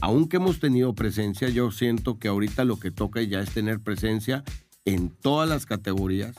aunque 0.01 0.37
hemos 0.37 0.59
tenido 0.59 0.95
presencia, 0.95 1.49
yo 1.49 1.69
siento 1.69 2.17
que 2.17 2.29
ahorita 2.29 2.65
lo 2.65 2.79
que 2.79 2.89
toca 2.89 3.21
ya 3.21 3.41
es 3.41 3.51
tener 3.51 3.79
presencia 3.79 4.43
en 4.85 5.09
todas 5.09 5.47
las 5.47 5.67
categorías, 5.67 6.35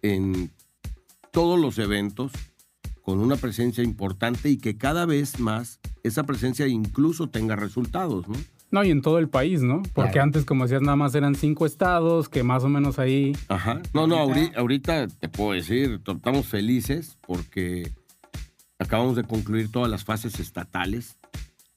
en 0.00 0.50
todos 1.30 1.60
los 1.60 1.78
eventos, 1.78 2.32
con 3.02 3.18
una 3.18 3.36
presencia 3.36 3.84
importante 3.84 4.48
y 4.48 4.56
que 4.56 4.78
cada 4.78 5.04
vez 5.04 5.40
más 5.40 5.78
esa 6.04 6.22
presencia 6.22 6.68
incluso 6.68 7.28
tenga 7.28 7.54
resultados, 7.54 8.28
¿no? 8.28 8.36
No, 8.70 8.82
y 8.82 8.90
en 8.90 9.02
todo 9.02 9.18
el 9.18 9.28
país, 9.28 9.62
¿no? 9.62 9.82
Porque 9.92 10.18
antes, 10.18 10.44
como 10.44 10.64
decías, 10.64 10.82
nada 10.82 10.96
más 10.96 11.14
eran 11.14 11.34
cinco 11.36 11.64
estados, 11.64 12.28
que 12.28 12.42
más 12.42 12.64
o 12.64 12.68
menos 12.68 12.98
ahí. 12.98 13.36
Ajá. 13.48 13.80
No, 13.92 14.06
no, 14.06 14.18
ahorita, 14.18 15.06
te 15.08 15.28
puedo 15.28 15.52
decir, 15.52 16.00
estamos 16.04 16.46
felices 16.46 17.16
porque 17.26 17.90
acabamos 18.78 19.16
de 19.16 19.24
concluir 19.24 19.70
todas 19.70 19.90
las 19.90 20.04
fases 20.04 20.40
estatales 20.40 21.18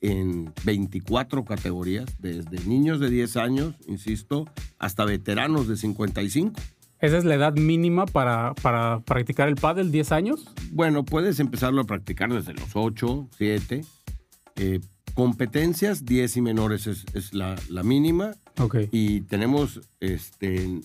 en 0.01 0.53
24 0.63 1.46
categorías, 1.46 2.17
desde 2.20 2.63
niños 2.65 3.00
de 3.00 3.10
10 3.10 3.38
años, 3.38 3.75
insisto, 3.88 4.46
hasta 4.79 5.06
veteranos 5.06 5.67
de 5.67 5.77
55. 5.77 6.60
¿Esa 7.00 7.17
es 7.17 7.25
la 7.25 7.36
edad 7.36 7.56
mínima 7.56 8.06
para, 8.06 8.56
para 8.56 9.01
practicar 9.01 9.48
el 9.48 9.56
pádel, 9.56 9.91
10 9.91 10.12
años? 10.12 10.50
Bueno, 10.72 11.06
puedes 11.06 11.39
empezarlo 11.39 11.82
a 11.82 11.86
practicar 11.86 12.34
desde 12.34 12.53
los 12.53 12.75
8, 12.75 13.29
7. 13.38 13.86
Eh, 14.56 14.79
Competencias, 15.18 16.06
10 16.06 16.38
y 16.38 16.42
menores 16.42 16.86
es, 16.86 17.34
la, 17.34 17.58
mínima. 17.84 18.36
Okay. 18.56 18.88
Y 18.92 19.22
tenemos 19.22 19.82
este, 20.00 20.82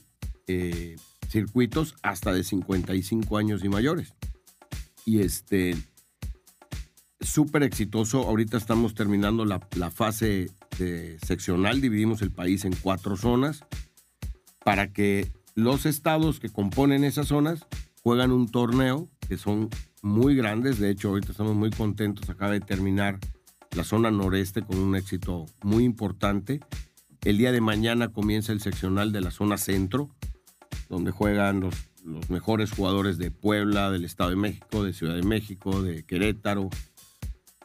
eh, 0.47 0.97
circuitos 1.29 1.97
hasta 2.03 2.33
de 2.33 2.43
55 2.43 3.37
años 3.37 3.62
y 3.62 3.69
mayores. 3.69 4.15
Y 5.05 5.21
este, 5.21 5.77
súper 7.21 7.62
exitoso. 7.62 8.23
Ahorita 8.23 8.57
estamos 8.57 8.95
terminando 8.95 9.45
la, 9.45 9.61
fase 9.91 10.49
de 10.79 11.19
seccional. 11.27 11.83
Dividimos 11.83 12.23
el 12.23 12.31
país 12.31 12.65
en 12.65 12.75
cuatro 12.75 13.19
zonas 13.19 13.67
para 14.65 14.95
que 14.95 15.31
los 15.55 15.85
estados 15.85 16.41
que 16.41 16.49
componen 16.49 17.05
esas 17.05 17.29
zonas 17.29 17.67
juegan 18.03 18.33
un 18.33 18.51
torneo 18.51 19.11
que 19.29 19.37
son 19.37 19.69
muy 20.01 20.35
grandes. 20.35 20.79
De 20.79 20.89
hecho, 20.89 21.11
ahorita 21.11 21.33
estamos 21.33 21.55
muy 21.55 21.69
contentos. 21.69 22.31
Acaba 22.31 22.53
de 22.53 22.61
terminar 22.61 23.19
la 23.75 23.85
zona 23.85 24.11
noreste 24.11 24.62
con 24.62 24.79
un 24.79 24.97
éxito 24.97 25.47
muy 25.62 25.85
importante. 25.85 26.61
El 27.23 27.38
día 27.38 27.52
de 27.52 27.61
mañana 27.61 28.12
comienza 28.12 28.52
el 28.52 28.61
seccional 28.61 29.12
de 29.12 29.21
la 29.21 29.31
zona 29.31 29.57
centro, 29.57 30.11
donde 30.88 31.11
juegan 31.11 31.61
los, 31.61 31.75
los 32.05 32.29
mejores 32.31 32.71
jugadores 32.73 33.19
de 33.19 33.31
Puebla, 33.31 33.91
del 33.91 34.05
Estado 34.05 34.31
de 34.31 34.37
México, 34.37 34.85
de 34.85 34.93
Ciudad 34.93 35.14
de 35.14 35.23
México, 35.23 35.83
de 35.83 36.05
Querétaro. 36.05 36.69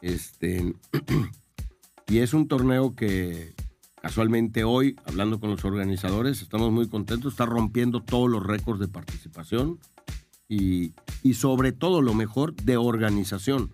Este, 0.00 0.74
y 2.08 2.18
es 2.18 2.32
un 2.32 2.48
torneo 2.48 2.94
que 2.94 3.54
casualmente 4.00 4.64
hoy, 4.64 4.96
hablando 5.04 5.40
con 5.40 5.50
los 5.50 5.64
organizadores, 5.64 6.40
estamos 6.40 6.72
muy 6.72 6.88
contentos, 6.88 7.32
está 7.32 7.46
rompiendo 7.46 8.00
todos 8.02 8.30
los 8.30 8.42
récords 8.42 8.80
de 8.80 8.88
participación 8.88 9.78
y, 10.48 10.94
y 11.22 11.34
sobre 11.34 11.72
todo 11.72 12.00
lo 12.00 12.14
mejor 12.14 12.54
de 12.54 12.76
organización 12.76 13.72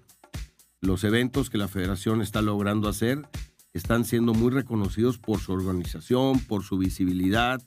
los 0.85 1.05
eventos 1.05 1.51
que 1.51 1.59
la 1.59 1.69
federación 1.69 2.23
está 2.23 2.43
logrando 2.43 2.89
hacer 2.89 3.23
están 3.75 4.05
siendo 4.05 4.35
muy 4.35 4.51
reconocidos 4.51 5.19
por 5.19 5.41
su 5.41 5.53
organización, 5.53 6.39
por 6.39 6.63
su 6.63 6.79
visibilidad, 6.79 7.61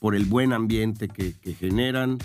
por 0.00 0.16
el 0.16 0.24
buen 0.24 0.52
ambiente 0.52 1.06
que, 1.08 1.34
generan. 1.54 2.18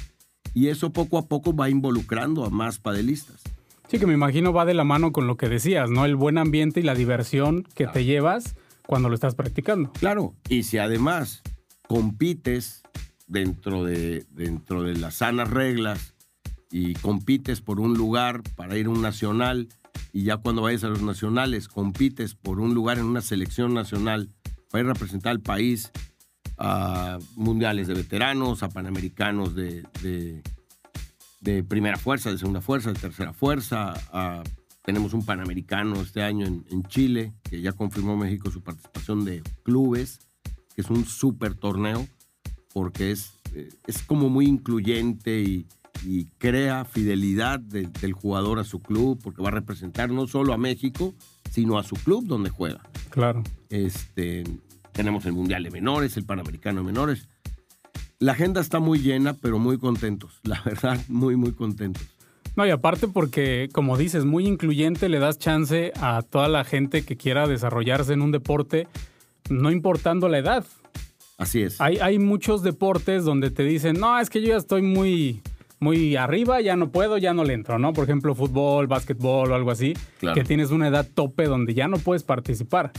Y 0.54 0.70
eso 0.70 0.94
poco 0.94 1.18
a 1.18 1.28
poco 1.28 1.54
va 1.54 1.70
involucrando 1.70 2.46
a 2.46 2.50
más 2.50 2.80
padelistas. 2.80 3.42
Sí, 3.90 4.00
que 4.00 4.08
me 4.08 4.14
imagino 4.14 4.54
va 4.54 4.66
de 4.66 4.74
la 4.74 4.86
mano 4.86 5.12
con 5.12 5.28
lo 5.28 5.36
que 5.36 5.50
decías, 5.50 5.90
¿no? 5.92 6.06
El 6.06 6.16
buen 6.16 6.38
ambiente 6.38 6.80
y 6.80 6.84
la 6.84 6.96
diversión 6.96 7.64
que 7.76 7.88
te 7.88 8.06
llevas 8.06 8.56
cuando 8.88 9.10
lo 9.10 9.16
estás 9.16 9.36
practicando. 9.36 9.92
Claro, 9.92 10.34
y 10.48 10.64
si 10.64 10.78
además 10.78 11.44
compites 11.88 12.84
dentro 13.28 13.84
de, 13.84 14.26
dentro 14.32 14.84
de 14.84 14.96
las 14.96 15.16
sanas 15.16 15.50
reglas 15.50 16.16
y 16.72 16.94
compites 16.96 17.62
por 17.62 17.80
un 17.80 17.96
lugar 17.96 18.42
para 18.56 18.78
ir 18.78 18.88
a 18.88 18.90
un 18.90 19.02
nacional 19.02 19.68
y 20.14 20.24
ya 20.24 20.38
cuando 20.38 20.62
vayas 20.62 20.84
a 20.84 20.88
los 20.88 21.02
nacionales 21.02 21.68
compites 21.68 22.36
por 22.36 22.60
un 22.60 22.74
lugar 22.74 22.98
en 22.98 23.06
una 23.06 23.22
selección 23.22 23.74
nacional 23.74 24.30
para 24.72 24.90
a 24.90 24.94
representar 24.94 25.32
al 25.32 25.42
país 25.42 25.92
a 26.58 27.20
mundiales 27.36 27.88
de 27.88 27.94
veteranos, 27.94 28.64
a 28.64 28.70
panamericanos 28.70 29.56
de, 29.56 29.84
de, 31.42 31.64
primera 31.64 31.98
fuerza, 31.98 32.32
de 32.32 32.38
segunda 32.38 32.62
fuerza, 32.62 32.92
de 32.92 33.00
tercera 33.00 33.34
fuerza. 33.34 33.94
tenemos 34.84 35.14
un 35.14 35.26
panamericano 35.26 36.02
este 36.02 36.24
año 36.24 36.46
en, 36.46 36.66
en, 36.70 36.84
Chile, 36.84 37.34
que 37.44 37.62
ya 37.62 37.74
confirmó 37.74 38.18
México 38.18 38.52
su 38.52 38.62
participación 38.64 39.26
de 39.26 39.44
clubes, 39.64 40.20
que 40.76 40.82
es 40.82 40.90
un 40.90 41.06
súper 41.06 41.56
torneo, 41.56 42.08
porque 42.74 43.12
es, 43.12 43.34
eh, 43.54 43.70
es 43.88 44.04
como 44.04 44.30
muy 44.30 44.46
incluyente 44.46 45.42
y, 45.42 45.68
y 46.04 46.26
crea 46.38 46.86
fidelidad 46.86 47.60
del 47.60 48.14
jugador 48.14 48.60
a 48.60 48.64
su 48.64 48.82
club, 48.82 49.20
porque 49.24 49.42
va 49.42 49.50
a 49.50 49.52
representar 49.52 50.10
no 50.10 50.28
solo 50.28 50.54
a 50.54 50.58
México, 50.58 51.14
sino 51.52 51.78
a 51.78 51.84
su 51.84 51.96
club 51.96 52.26
donde 52.26 52.50
juega. 52.50 52.82
Claro. 53.10 53.44
Este, 53.70 54.44
tenemos 54.92 55.26
el 55.26 55.34
Mundial 55.34 55.64
de 55.64 55.72
Menores, 55.72 56.18
el 56.18 56.26
Panamericano 56.26 56.82
de 56.82 56.86
Menores. 56.86 57.28
La 58.20 58.32
agenda 58.32 58.62
está 58.62 58.80
muy 58.80 59.00
llena, 59.00 59.34
pero 59.34 59.60
muy 59.60 59.78
contentos. 59.78 60.40
La 60.44 60.62
verdad, 60.64 61.00
muy, 61.08 61.36
muy 61.36 61.52
contentos. 61.52 62.04
No, 62.56 62.66
y 62.66 62.70
aparte 62.70 63.10
porque, 63.10 63.68
como 63.74 63.98
dices, 63.98 64.24
muy 64.24 64.48
incluyente, 64.48 65.10
le 65.10 65.20
das 65.20 65.38
chance 65.38 65.92
a 66.00 66.22
toda 66.22 66.48
la 66.48 66.64
gente 66.64 67.04
que 67.04 67.18
quiera 67.18 67.48
desarrollarse 67.48 68.14
en 68.14 68.22
un 68.22 68.32
deporte, 68.32 68.88
no 69.50 69.72
importando 69.72 70.30
la 70.30 70.38
edad. 70.38 70.66
Así 71.38 71.62
es. 71.62 71.82
Hay, 71.82 71.98
hay 71.98 72.18
muchos 72.18 72.64
deportes 72.64 73.26
donde 73.26 73.52
te 73.52 73.64
dicen, 73.64 74.00
no, 74.00 74.18
es 74.18 74.30
que 74.30 74.42
yo 74.42 74.48
ya 74.48 74.58
estoy 74.58 74.82
muy, 74.82 75.42
muy 75.80 76.16
arriba, 76.16 76.62
ya 76.62 76.76
no 76.76 76.92
puedo, 76.92 77.18
ya 77.18 77.34
no 77.34 77.44
le 77.44 77.54
entro, 77.54 77.80
¿no? 77.80 77.94
Por 77.94 78.06
ejemplo, 78.06 78.36
fútbol, 78.36 78.88
básquetbol 78.88 79.52
o 79.52 79.56
algo 79.56 79.72
así, 79.72 79.94
que 80.34 80.44
tienes 80.44 80.72
una 80.72 80.88
edad 80.88 81.08
tope 81.14 81.46
donde 81.46 81.74
ya 81.74 81.88
no 81.88 81.98
puedes 81.98 82.24
participar. 82.24 82.92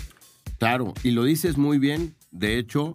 Claro, 0.59 0.95
y 1.03 1.11
lo 1.11 1.25
dices 1.25 1.59
muy 1.59 1.79
bien. 1.79 2.15
De 2.31 2.59
hecho, 2.59 2.95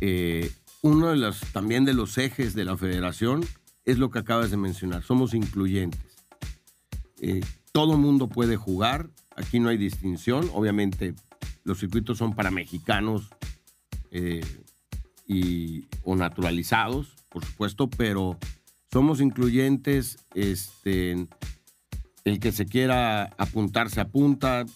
eh, 0.00 0.50
uno 0.82 1.10
de 1.10 1.16
los, 1.16 1.40
también 1.52 1.84
de 1.84 1.94
los 1.94 2.18
ejes 2.18 2.54
de 2.54 2.64
la 2.64 2.76
federación 2.76 3.44
es 3.84 3.98
lo 3.98 4.10
que 4.10 4.20
acabas 4.20 4.50
de 4.50 4.56
mencionar. 4.56 5.02
Somos 5.02 5.34
incluyentes. 5.34 6.00
Eh, 7.20 7.40
todo 7.72 7.96
mundo 7.96 8.28
puede 8.28 8.56
jugar. 8.56 9.08
Aquí 9.36 9.60
no 9.60 9.68
hay 9.68 9.76
distinción. 9.76 10.48
Obviamente, 10.52 11.14
los 11.64 11.78
circuitos 11.78 12.18
son 12.18 12.34
para 12.34 12.50
mexicanos 12.50 13.30
eh, 14.10 14.44
y, 15.26 15.86
o 16.02 16.16
naturalizados, 16.16 17.14
por 17.28 17.44
supuesto, 17.44 17.88
pero 17.88 18.38
somos 18.92 19.22
incluyentes, 19.22 20.18
este, 20.34 21.26
el 22.24 22.40
que 22.40 22.52
se 22.52 22.66
quiera 22.66 23.30
apuntar 23.38 23.88
se 23.88 24.02
apunta, 24.02 24.66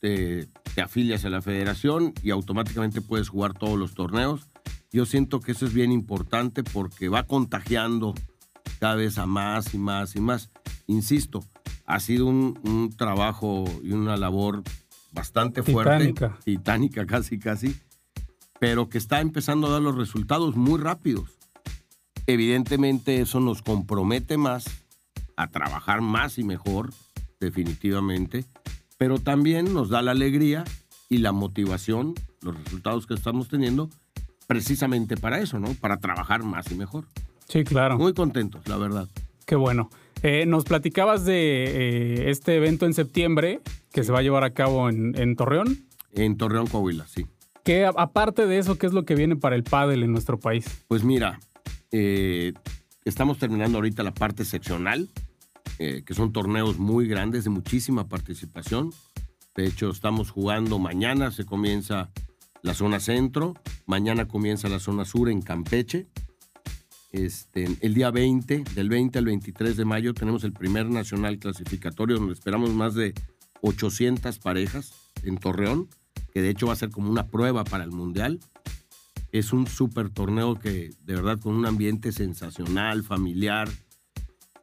te, 0.00 0.48
afilias 0.80 1.24
a 1.24 1.30
la 1.30 1.40
federación 1.40 2.12
y 2.22 2.30
automáticamente 2.30 3.00
puedes 3.00 3.30
jugar 3.30 3.54
todos 3.54 3.78
los 3.78 3.94
torneos. 3.94 4.46
Yo 4.92 5.06
siento 5.06 5.40
que 5.40 5.52
eso 5.52 5.64
es 5.64 5.72
bien 5.72 5.90
importante 5.90 6.62
porque 6.62 7.08
va 7.08 7.22
contagiando 7.22 8.14
cada 8.78 8.94
vez 8.94 9.16
a 9.16 9.24
más 9.24 9.72
y 9.72 9.78
más 9.78 10.14
y 10.14 10.20
más. 10.20 10.50
Insisto, 10.86 11.42
ha 11.86 11.98
sido 12.00 12.26
un, 12.26 12.94
trabajo 12.98 13.64
y 13.82 13.92
una 13.92 14.18
labor 14.18 14.62
bastante 15.12 15.62
fuerte, 15.62 16.08
titánica. 16.08 16.38
titánica 16.44 17.06
casi 17.06 17.38
casi, 17.38 17.74
pero 18.60 18.90
que 18.90 18.98
está 18.98 19.22
empezando 19.22 19.68
a 19.68 19.70
dar 19.70 19.80
los 19.80 19.96
resultados 19.96 20.54
muy 20.54 20.78
rápidos. 20.78 21.36
Evidentemente 22.26 23.20
eso 23.20 23.40
nos 23.40 23.62
compromete 23.62 24.36
más 24.36 24.66
a 25.36 25.48
trabajar 25.48 26.00
más 26.00 26.38
y 26.38 26.44
mejor, 26.44 26.90
definitivamente, 27.40 28.44
pero 28.98 29.18
también 29.18 29.72
nos 29.72 29.90
da 29.90 30.02
la 30.02 30.12
alegría 30.12 30.64
y 31.08 31.18
la 31.18 31.32
motivación, 31.32 32.14
los 32.40 32.56
resultados 32.64 33.06
que 33.06 33.14
estamos 33.14 33.48
teniendo, 33.48 33.90
precisamente 34.46 35.16
para 35.16 35.40
eso, 35.40 35.58
¿no? 35.58 35.74
Para 35.74 35.98
trabajar 35.98 36.42
más 36.42 36.70
y 36.70 36.74
mejor. 36.74 37.04
Sí, 37.48 37.64
claro. 37.64 37.98
Muy 37.98 38.12
contentos, 38.12 38.66
la 38.66 38.76
verdad. 38.76 39.08
Qué 39.44 39.54
bueno. 39.54 39.90
Eh, 40.22 40.46
nos 40.46 40.64
platicabas 40.64 41.24
de 41.24 41.34
eh, 41.36 42.30
este 42.30 42.56
evento 42.56 42.86
en 42.86 42.94
septiembre 42.94 43.60
que 43.92 44.02
se 44.02 44.12
va 44.12 44.20
a 44.20 44.22
llevar 44.22 44.44
a 44.44 44.50
cabo 44.50 44.88
en, 44.88 45.36
Torreón. 45.36 45.86
En 46.12 46.36
Torreón, 46.36 46.66
Coahuila, 46.66 47.06
sí. 47.06 47.26
¿Qué, 47.62 47.84
aparte 47.84 48.46
de 48.46 48.58
eso, 48.58 48.78
¿qué 48.78 48.86
es 48.86 48.92
lo 48.92 49.04
que 49.04 49.14
viene 49.14 49.36
para 49.36 49.56
el 49.56 49.62
pádel 49.62 50.02
en 50.02 50.12
nuestro 50.12 50.38
país? 50.38 50.84
Pues 50.88 51.04
mira, 51.04 51.38
eh, 51.98 52.52
estamos 53.06 53.38
terminando 53.38 53.78
ahorita 53.78 54.02
la 54.02 54.12
parte 54.12 54.44
seccional, 54.44 55.08
eh, 55.78 56.02
que 56.04 56.12
son 56.12 56.30
torneos 56.30 56.78
muy 56.78 57.08
grandes 57.08 57.44
de 57.44 57.50
muchísima 57.50 58.06
participación. 58.06 58.92
De 59.54 59.66
hecho, 59.66 59.88
estamos 59.88 60.30
jugando 60.30 60.78
mañana, 60.78 61.30
se 61.30 61.46
comienza 61.46 62.10
la 62.60 62.74
zona 62.74 63.00
centro, 63.00 63.54
mañana 63.86 64.28
comienza 64.28 64.68
la 64.68 64.78
zona 64.78 65.06
sur 65.06 65.30
en 65.30 65.40
Campeche. 65.40 66.06
Este, 67.12 67.66
el 67.80 67.94
día 67.94 68.10
20, 68.10 68.64
del 68.74 68.90
20 68.90 69.18
al 69.18 69.24
23 69.24 69.78
de 69.78 69.84
mayo, 69.86 70.12
tenemos 70.12 70.44
el 70.44 70.52
primer 70.52 70.90
nacional 70.90 71.38
clasificatorio 71.38 72.18
donde 72.18 72.34
esperamos 72.34 72.74
más 72.74 72.94
de 72.94 73.14
800 73.62 74.38
parejas 74.40 74.92
en 75.22 75.38
Torreón, 75.38 75.88
que 76.34 76.42
de 76.42 76.50
hecho 76.50 76.66
va 76.66 76.74
a 76.74 76.76
ser 76.76 76.90
como 76.90 77.10
una 77.10 77.28
prueba 77.28 77.64
para 77.64 77.84
el 77.84 77.90
Mundial. 77.90 78.38
Es 79.32 79.52
un 79.52 79.66
super 79.66 80.10
torneo 80.10 80.54
que 80.58 80.94
de 81.02 81.14
verdad 81.14 81.38
con 81.38 81.54
un 81.54 81.66
ambiente 81.66 82.12
sensacional, 82.12 83.02
familiar, 83.02 83.68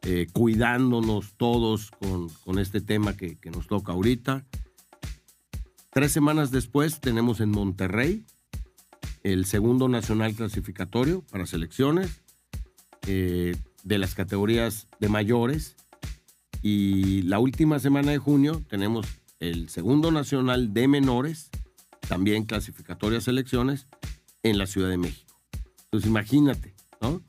eh, 0.06 0.28
cuidándonos 0.34 1.36
todos 1.38 1.92
con, 1.92 2.60
este 2.60 2.82
tema 2.82 3.16
que, 3.16 3.38
nos 3.52 3.68
toca 3.68 3.94
ahorita. 3.94 4.46
Tres 5.92 6.12
semanas 6.12 6.52
después 6.52 7.00
tenemos 7.00 7.40
en 7.40 7.52
Monterrey 7.52 8.26
el 9.24 9.46
segundo 9.46 9.88
nacional 9.88 10.36
clasificatorio 10.36 11.22
para 11.32 11.46
selecciones 11.46 12.22
eh, 13.08 13.56
de 13.84 13.98
las 13.98 14.14
categorías 14.14 14.88
de 15.00 15.08
mayores. 15.08 15.78
Y 16.62 17.22
la 17.22 17.40
última 17.40 17.80
semana 17.80 18.12
de 18.12 18.18
junio 18.18 18.62
tenemos 18.68 19.08
el 19.40 19.70
segundo 19.70 20.12
nacional 20.12 20.74
de 20.74 20.90
menores, 20.90 21.50
también 22.08 22.44
clasificatoria 22.44 23.22
selecciones, 23.22 23.88
en 24.44 24.58
la 24.58 24.68
Ciudad 24.68 24.90
de 24.90 24.98
México. 24.98 25.34
Entonces 25.86 26.10
imagínate, 26.10 26.76
¿no? 27.02 27.22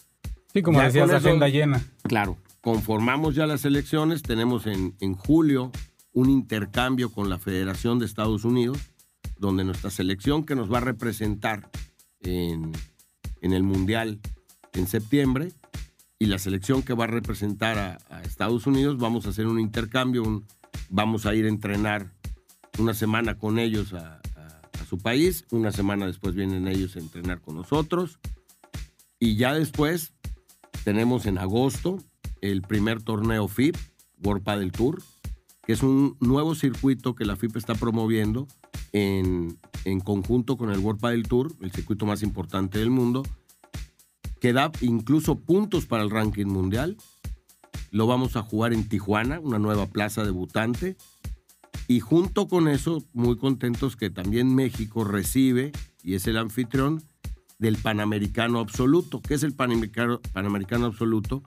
Sí, 0.53 0.63
como 0.63 0.79
Ya 0.79 0.85
decías, 0.87 1.09
eso- 1.11 1.17
agenda 1.29 1.49
llena. 1.49 1.85
Claro, 2.05 2.37
conformamos 2.61 3.35
ya 3.35 3.47
las 3.47 3.65
elecciones, 3.65 4.23
tenemos 4.23 4.67
en, 4.67 4.95
en 5.01 5.15
julio 5.15 5.71
un 6.13 6.31
intercambio 6.31 7.11
con 7.11 7.29
la 7.29 7.39
Federación 7.39 7.99
de 7.99 8.07
Estados 8.07 8.45
Unidos, 8.45 8.79
donde 9.39 9.65
nuestra 9.65 9.91
selección 9.91 10.45
que 10.47 10.55
nos 10.55 10.73
va 10.73 10.79
a 10.79 10.81
representar 10.83 11.71
en, 12.21 12.73
en 13.41 13.53
el 13.53 13.63
Mundial 13.65 14.21
en 14.73 14.87
septiembre 14.87 15.53
y 16.19 16.27
la 16.27 16.39
selección 16.39 16.83
que 16.83 16.95
va 16.95 17.05
a 17.05 17.09
representar 17.09 17.79
a, 17.79 17.99
a 18.09 18.23
Estados 18.23 18.67
Unidos, 18.67 18.97
vamos 18.99 19.27
a 19.27 19.31
hacer 19.31 19.47
un 19.47 19.59
intercambio, 19.61 20.23
un- 20.23 20.47
vamos 20.89 21.27
a 21.27 21.35
ir 21.35 21.45
a 21.47 21.49
entrenar 21.49 22.13
una 22.79 22.95
semana 22.95 23.37
con 23.37 23.59
ellos 23.59 23.93
a, 23.93 24.21
a- 24.85 24.89
su 24.89 24.99
país, 24.99 25.45
una 25.51 25.73
semana 25.73 26.07
después 26.07 26.35
vienen 26.35 26.69
ellos 26.69 26.97
a 26.97 27.01
entrenar 27.01 27.41
con 27.41 27.57
nosotros 27.57 28.19
y 29.19 29.37
ya 29.37 29.55
después 29.55 30.13
tenemos 30.85 31.27
en 31.27 31.39
agosto 31.39 31.99
el 32.41 32.63
primer 32.63 33.03
torneo 33.03 33.49
FIP, 33.49 33.77
World 34.23 34.43
Padel 34.45 34.73
Tour, 34.73 35.03
que 35.67 35.73
es 35.73 35.83
un 35.83 36.17
nuevo 36.21 36.55
circuito 36.55 37.15
que 37.15 37.25
la 37.25 37.37
FIP 37.37 37.57
está 37.57 37.75
promoviendo 37.75 38.47
en, 38.93 39.59
en 39.85 40.01
conjunto 40.01 40.57
con 40.57 40.71
el 40.71 40.79
World 40.79 41.01
Padel 41.01 41.23
Tour, 41.27 41.53
el 41.61 41.73
circuito 41.73 42.05
más 42.07 42.23
importante 42.23 42.79
del 42.79 42.91
mundo, 42.91 43.23
que 44.41 44.53
da 44.53 44.71
incluso 44.83 45.37
puntos 45.41 45.87
para 45.87 46.03
el 46.03 46.11
ranking 46.11 46.47
mundial. 46.47 46.97
Lo 47.91 48.07
vamos 48.07 48.37
a 48.37 48.43
jugar 48.43 48.75
en 48.75 48.87
Tijuana, 48.89 49.41
una 49.41 49.59
nueva 49.59 49.87
plaza 49.87 50.23
debutante. 50.25 50.97
Y 51.87 52.01
junto 52.01 52.49
con 52.49 52.69
eso, 52.69 53.05
muy 53.13 53.37
contentos 53.37 53.97
que 53.97 54.11
también 54.11 54.55
México 54.55 55.05
recibe, 55.05 55.73
y 56.03 56.15
es 56.15 56.27
el 56.27 56.39
anfitrión, 56.39 57.03
del 57.59 57.77
Panamericano 57.77 58.59
Absoluto. 58.59 59.21
¿Qué 59.23 59.35
es 59.35 59.43
el 59.43 59.55
Panamericano, 59.55 60.21
Absoluto? 60.87 61.43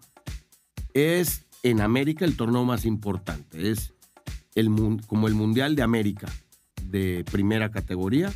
Es 0.93 1.45
en 1.63 1.81
América 1.81 2.25
el 2.25 2.37
torneo 2.37 2.63
más 2.65 2.85
importante. 2.85 3.71
Es 3.71 3.93
el, 4.55 4.69
como 5.07 5.27
el 5.27 5.35
Mundial 5.35 5.75
de 5.75 5.83
América 5.83 6.27
de 6.83 7.25
primera 7.31 7.71
categoría. 7.71 8.31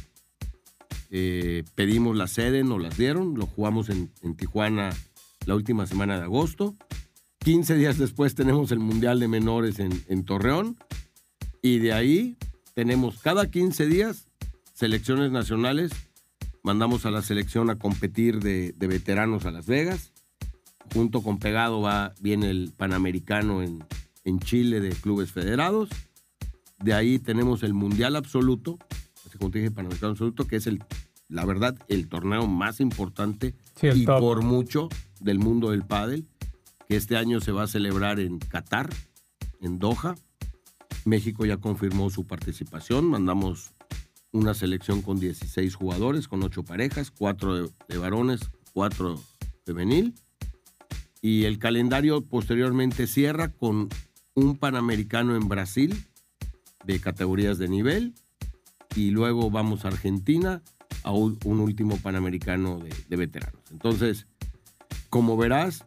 Eh, 1.10 1.64
pedimos 1.76 2.16
la 2.16 2.28
sede, 2.28 2.64
nos 2.64 2.82
las 2.82 2.98
dieron. 2.98 3.36
Lo 3.36 3.46
jugamos 3.46 3.90
en, 3.90 4.12
Tijuana 4.36 4.92
la 5.46 5.56
última 5.56 5.86
semana 5.88 6.18
de 6.18 6.24
agosto. 6.24 6.76
15 7.40 7.76
días 7.76 7.98
después 7.98 8.36
tenemos 8.36 8.72
el 8.72 8.80
Mundial 8.80 9.20
de 9.20 9.28
Menores 9.28 9.80
en, 9.80 10.04
en 10.08 10.26
Torreón. 10.26 10.78
Y 11.62 11.80
de 11.80 11.94
ahí 11.94 12.38
tenemos 12.74 13.20
cada 13.20 13.50
15 13.50 13.86
días 13.88 14.28
selecciones 14.74 15.32
nacionales 15.32 15.92
mandamos 16.64 17.06
a 17.06 17.12
la 17.12 17.22
selección 17.22 17.70
a 17.70 17.78
competir 17.78 18.40
de, 18.40 18.74
de 18.74 18.88
veteranos 18.88 19.46
a 19.46 19.52
Las 19.52 19.66
Vegas. 19.66 20.12
Junto 20.94 21.22
con 21.22 21.40
Pegado 21.40 21.82
va, 21.82 22.14
viene 22.20 22.50
el 22.50 22.74
Panamericano 22.76 23.64
en, 23.64 23.84
en 24.26 24.40
Chile 24.40 24.80
de 24.80 24.90
clubes 24.90 25.32
federados. 25.32 25.90
De 26.80 26.94
ahí 26.94 27.20
tenemos 27.20 27.64
el 27.64 27.74
Mundial 27.74 28.16
Absoluto, 28.16 28.78
así 29.26 29.38
como 29.38 29.52
te 29.52 29.60
dije, 29.60 29.72
Panamericano 29.72 30.12
Absoluto, 30.12 30.46
que 30.48 30.58
es 30.58 30.68
el, 30.68 30.84
la 31.30 31.46
verdad, 31.46 31.78
el 31.88 32.08
torneo 32.10 32.48
más 32.48 32.80
importante 32.80 33.56
Sí, 33.80 33.88
el 33.88 34.02
y 34.02 34.06
top. 34.06 34.20
por 34.20 34.44
mucho 34.44 34.90
del 35.20 35.40
mundo 35.40 35.72
del 35.72 35.84
pádel, 35.84 36.28
que 36.88 36.98
este 36.98 37.16
año 37.16 37.40
se 37.40 37.52
va 37.52 37.64
a 37.64 37.68
celebrar 37.68 38.20
en 38.20 38.40
Qatar, 38.40 38.90
en 39.62 39.80
Doha. 39.80 40.16
México 41.06 41.46
ya 41.46 41.58
confirmó 41.58 42.10
su 42.10 42.26
participación, 42.26 43.06
mandamos 43.06 43.74
una 44.32 44.54
selección 44.54 45.02
con 45.02 45.20
16 45.20 45.76
jugadores, 45.76 46.28
con 46.28 46.44
8 46.44 46.64
parejas, 46.64 47.12
4 47.12 47.56
de, 47.56 47.70
de 47.88 47.98
varones, 47.98 48.42
4 48.74 49.20
femenil. 49.66 50.16
Y 51.22 51.46
el 51.46 51.60
calendario 51.60 52.22
posteriormente 52.22 53.08
cierra 53.08 53.50
con 53.50 53.90
un 54.34 54.58
Panamericano 54.58 55.36
en 55.36 55.48
Brasil 55.48 56.06
de 56.86 57.00
categorías 57.00 57.58
de 57.58 57.68
nivel. 57.68 58.14
Y 58.96 59.12
luego 59.12 59.52
vamos 59.52 59.86
a 59.86 59.90
Argentina 59.90 60.64
a 61.04 61.12
un, 61.12 61.38
último 61.44 61.98
Panamericano 61.98 62.80
de, 62.80 62.94
de 63.08 63.16
veteranos. 63.16 63.62
Entonces, 63.72 64.28
como 65.10 65.38
verás, 65.38 65.86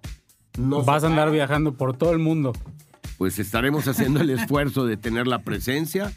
no 0.58 0.84
Vas 0.84 1.02
a 1.02 1.08
andar 1.08 1.30
viajando 1.30 1.76
por 1.76 1.96
todo 1.96 2.12
el 2.12 2.20
mundo. 2.20 2.52
Pues 3.18 3.38
estaremos 3.38 3.88
haciendo 3.88 4.20
el 4.20 4.30
esfuerzo 4.38 4.86
de 4.86 4.96
tener 4.96 5.26
la 5.26 5.42
presencia. 5.42 6.12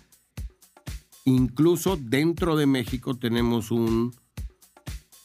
Incluso 1.25 1.97
dentro 1.97 2.55
de 2.55 2.67
México 2.67 3.15
tenemos 3.15 3.71
un, 3.71 4.15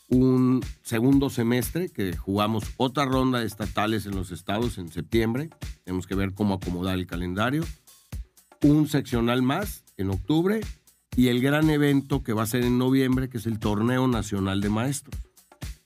un 0.09 0.65
segundo 0.83 1.31
semestre 1.31 1.89
que 1.89 2.17
jugamos 2.17 2.65
otra 2.77 3.05
ronda 3.05 3.41
de 3.41 3.47
estatales 3.47 4.05
en 4.07 4.17
los 4.17 4.31
estados 4.31 4.79
en 4.79 4.91
septiembre. 4.91 5.49
Tenemos 5.85 6.07
que 6.07 6.15
ver 6.15 6.35
cómo 6.35 6.55
acomodar 6.55 6.99
el 6.99 7.07
calendario. 7.07 7.65
Un 8.63 8.89
seccional 8.89 9.43
más 9.43 9.85
en 9.97 10.11
octubre 10.11 10.61
y 11.17 11.29
el 11.29 11.41
gran 11.41 11.71
evento 11.71 12.23
que 12.23 12.33
va 12.33 12.43
a 12.43 12.47
ser 12.47 12.65
en 12.65 12.79
noviembre, 12.79 13.29
que 13.29 13.39
es 13.39 13.47
el 13.47 13.59
Torneo 13.59 14.07
Nacional 14.09 14.61
de 14.61 14.71
Maestros, 14.71 15.21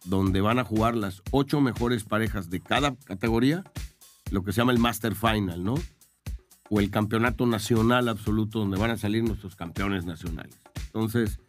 donde 0.04 0.40
van 0.40 0.58
a 0.58 0.64
jugar 0.64 0.96
las 0.96 1.22
ocho 1.30 1.60
mejores 1.60 2.04
parejas 2.04 2.48
de 2.50 2.60
cada 2.60 2.96
categoría 2.96 3.64
lo 4.30 4.42
que 4.42 4.52
se 4.52 4.58
llama 4.58 4.72
el 4.72 4.78
Master 4.78 5.14
Final, 5.14 5.64
¿no? 5.64 5.74
O 6.68 6.80
el 6.80 6.90
campeonato 6.90 7.46
nacional 7.46 8.08
absoluto, 8.08 8.58
donde 8.58 8.78
van 8.78 8.90
a 8.90 8.96
salir 8.96 9.22
nuestros 9.22 9.56
campeones 9.56 10.04
nacionales. 10.04 10.58
Entonces, 10.86 11.40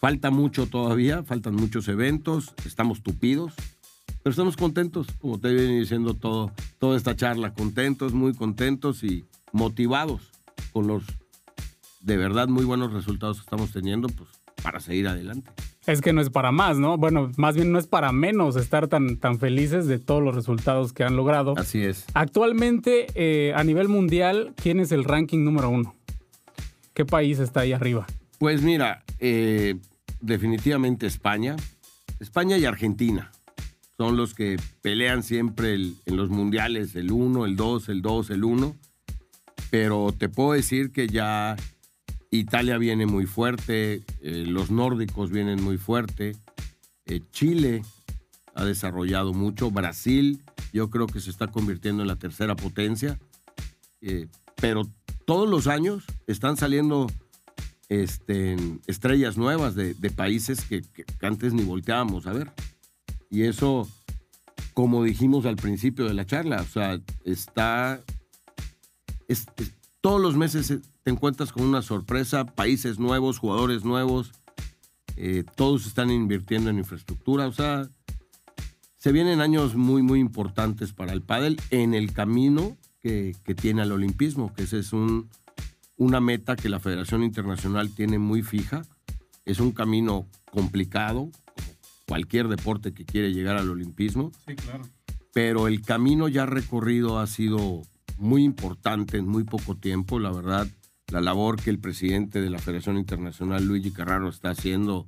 falta 0.00 0.30
mucho 0.30 0.66
todavía, 0.66 1.22
faltan 1.22 1.54
muchos 1.54 1.88
eventos, 1.88 2.54
estamos 2.64 3.02
tupidos, 3.02 3.54
pero 4.22 4.30
estamos 4.30 4.56
contentos, 4.56 5.06
como 5.20 5.38
te 5.38 5.52
viene 5.52 5.80
diciendo 5.80 6.14
todo, 6.14 6.52
toda 6.78 6.96
esta 6.96 7.14
charla, 7.14 7.52
contentos, 7.52 8.12
muy 8.12 8.34
contentos 8.34 9.04
y 9.04 9.26
motivados 9.52 10.30
con 10.72 10.86
los 10.86 11.04
de 12.00 12.16
verdad 12.16 12.48
muy 12.48 12.64
buenos 12.64 12.92
resultados 12.92 13.38
que 13.38 13.42
estamos 13.42 13.72
teniendo, 13.72 14.08
pues 14.08 14.30
para 14.62 14.80
seguir 14.80 15.08
adelante. 15.08 15.50
Es 15.88 16.02
que 16.02 16.12
no 16.12 16.20
es 16.20 16.28
para 16.28 16.52
más, 16.52 16.78
¿no? 16.78 16.98
Bueno, 16.98 17.32
más 17.38 17.54
bien 17.56 17.72
no 17.72 17.78
es 17.78 17.86
para 17.86 18.12
menos 18.12 18.56
estar 18.56 18.88
tan, 18.88 19.16
tan 19.16 19.38
felices 19.38 19.86
de 19.86 19.98
todos 19.98 20.22
los 20.22 20.34
resultados 20.34 20.92
que 20.92 21.02
han 21.02 21.16
logrado. 21.16 21.54
Así 21.56 21.82
es. 21.82 22.04
Actualmente, 22.14 23.06
eh, 23.14 23.54
a 23.56 23.64
nivel 23.64 23.88
mundial, 23.88 24.52
¿quién 24.62 24.80
es 24.80 24.92
el 24.92 25.04
ranking 25.04 25.44
número 25.44 25.70
uno? 25.70 25.96
¿Qué 26.92 27.06
país 27.06 27.38
está 27.38 27.60
ahí 27.60 27.72
arriba? 27.72 28.06
Pues 28.38 28.60
mira, 28.60 29.02
eh, 29.18 29.76
definitivamente 30.20 31.06
España. 31.06 31.56
España 32.20 32.58
y 32.58 32.66
Argentina 32.66 33.30
son 33.96 34.16
los 34.18 34.34
que 34.34 34.58
pelean 34.82 35.22
siempre 35.22 35.72
el- 35.72 35.96
en 36.04 36.16
los 36.18 36.28
mundiales 36.28 36.94
el 36.96 37.10
1, 37.12 37.46
el 37.46 37.56
2, 37.56 37.88
el 37.88 38.02
2, 38.02 38.28
el 38.30 38.44
1. 38.44 38.76
Pero 39.70 40.14
te 40.16 40.28
puedo 40.28 40.52
decir 40.52 40.92
que 40.92 41.08
ya 41.08 41.56
Italia 42.30 42.76
viene 42.78 43.06
muy 43.06 43.26
fuerte, 43.26 44.02
eh, 44.20 44.44
los 44.46 44.70
nórdicos 44.70 45.30
vienen 45.30 45.62
muy 45.62 45.78
fuerte, 45.78 46.36
eh, 47.06 47.22
Chile 47.32 47.82
ha 48.54 48.64
desarrollado 48.64 49.32
mucho, 49.32 49.70
Brasil 49.70 50.42
yo 50.72 50.90
creo 50.90 51.06
que 51.06 51.20
se 51.20 51.30
está 51.30 51.46
convirtiendo 51.46 52.02
en 52.02 52.08
la 52.08 52.16
tercera 52.16 52.54
potencia, 52.56 53.18
eh, 54.02 54.26
pero 54.60 54.82
todos 55.24 55.48
los 55.48 55.66
años 55.66 56.04
están 56.26 56.56
saliendo 56.56 57.06
este, 57.88 58.56
estrellas 58.86 59.38
nuevas 59.38 59.74
de, 59.74 59.94
países 60.14 60.60
que, 60.62 60.82
antes 61.22 61.54
ni 61.54 61.62
volteábamos 61.62 62.26
a 62.26 62.32
ver. 62.34 62.52
Y 63.30 63.42
eso, 63.44 63.88
como 64.74 65.02
dijimos 65.04 65.46
al 65.46 65.56
principio 65.56 66.04
de 66.06 66.14
la 66.14 66.26
charla, 66.26 66.60
o 66.60 66.66
sea, 66.66 67.00
está... 67.24 68.00
es- 69.28 69.46
es- 69.56 69.72
todos 70.00 70.20
los 70.20 70.36
meses 70.36 70.78
te 71.08 71.12
encuentras 71.12 71.52
con 71.52 71.64
una 71.64 71.80
sorpresa, 71.80 72.44
países 72.44 72.98
nuevos, 72.98 73.38
jugadores 73.38 73.82
nuevos, 73.82 74.32
eh, 75.16 75.42
todos 75.56 75.86
están 75.86 76.10
invirtiendo 76.10 76.68
en 76.68 76.76
infraestructura, 76.76 77.46
o 77.46 77.52
sea, 77.52 77.88
se 78.98 79.10
vienen 79.10 79.40
años 79.40 79.74
muy, 79.74 80.02
muy 80.02 80.20
importantes 80.20 80.92
para 80.92 81.14
el 81.14 81.22
pádel 81.22 81.58
en 81.70 81.94
el 81.94 82.12
camino 82.12 82.76
que, 83.00 83.34
que 83.42 83.54
tiene 83.54 83.80
al 83.80 83.92
olimpismo, 83.92 84.52
que 84.52 84.64
ese 84.64 84.80
es 84.80 84.92
un, 84.92 85.30
una 85.96 86.20
meta 86.20 86.56
que 86.56 86.68
la 86.68 86.78
Federación 86.78 87.22
Internacional 87.22 87.88
tiene 87.94 88.18
muy 88.18 88.42
fija. 88.42 88.82
Es 89.46 89.60
un 89.60 89.72
camino 89.72 90.28
complicado, 90.52 91.30
como 91.54 91.68
cualquier 92.06 92.48
deporte 92.48 92.92
que 92.92 93.06
quiere 93.06 93.32
llegar 93.32 93.56
al 93.56 93.70
olimpismo. 93.70 94.30
Sí, 94.46 94.56
claro. 94.56 94.84
Pero 95.32 95.68
el 95.68 95.80
camino 95.80 96.28
ya 96.28 96.44
recorrido 96.44 97.18
ha 97.18 97.26
sido 97.26 97.80
muy 98.18 98.44
importante 98.44 99.16
en 99.16 99.26
muy 99.26 99.44
poco 99.44 99.74
tiempo. 99.74 100.18
La 100.18 100.32
verdad, 100.32 100.68
la 101.10 101.20
labor 101.20 101.60
que 101.60 101.70
el 101.70 101.78
presidente 101.78 102.40
de 102.40 102.50
la 102.50 102.58
Federación 102.58 102.98
Internacional, 102.98 103.66
Luigi 103.66 103.90
Carraro, 103.90 104.28
está 104.28 104.50
haciendo, 104.50 105.06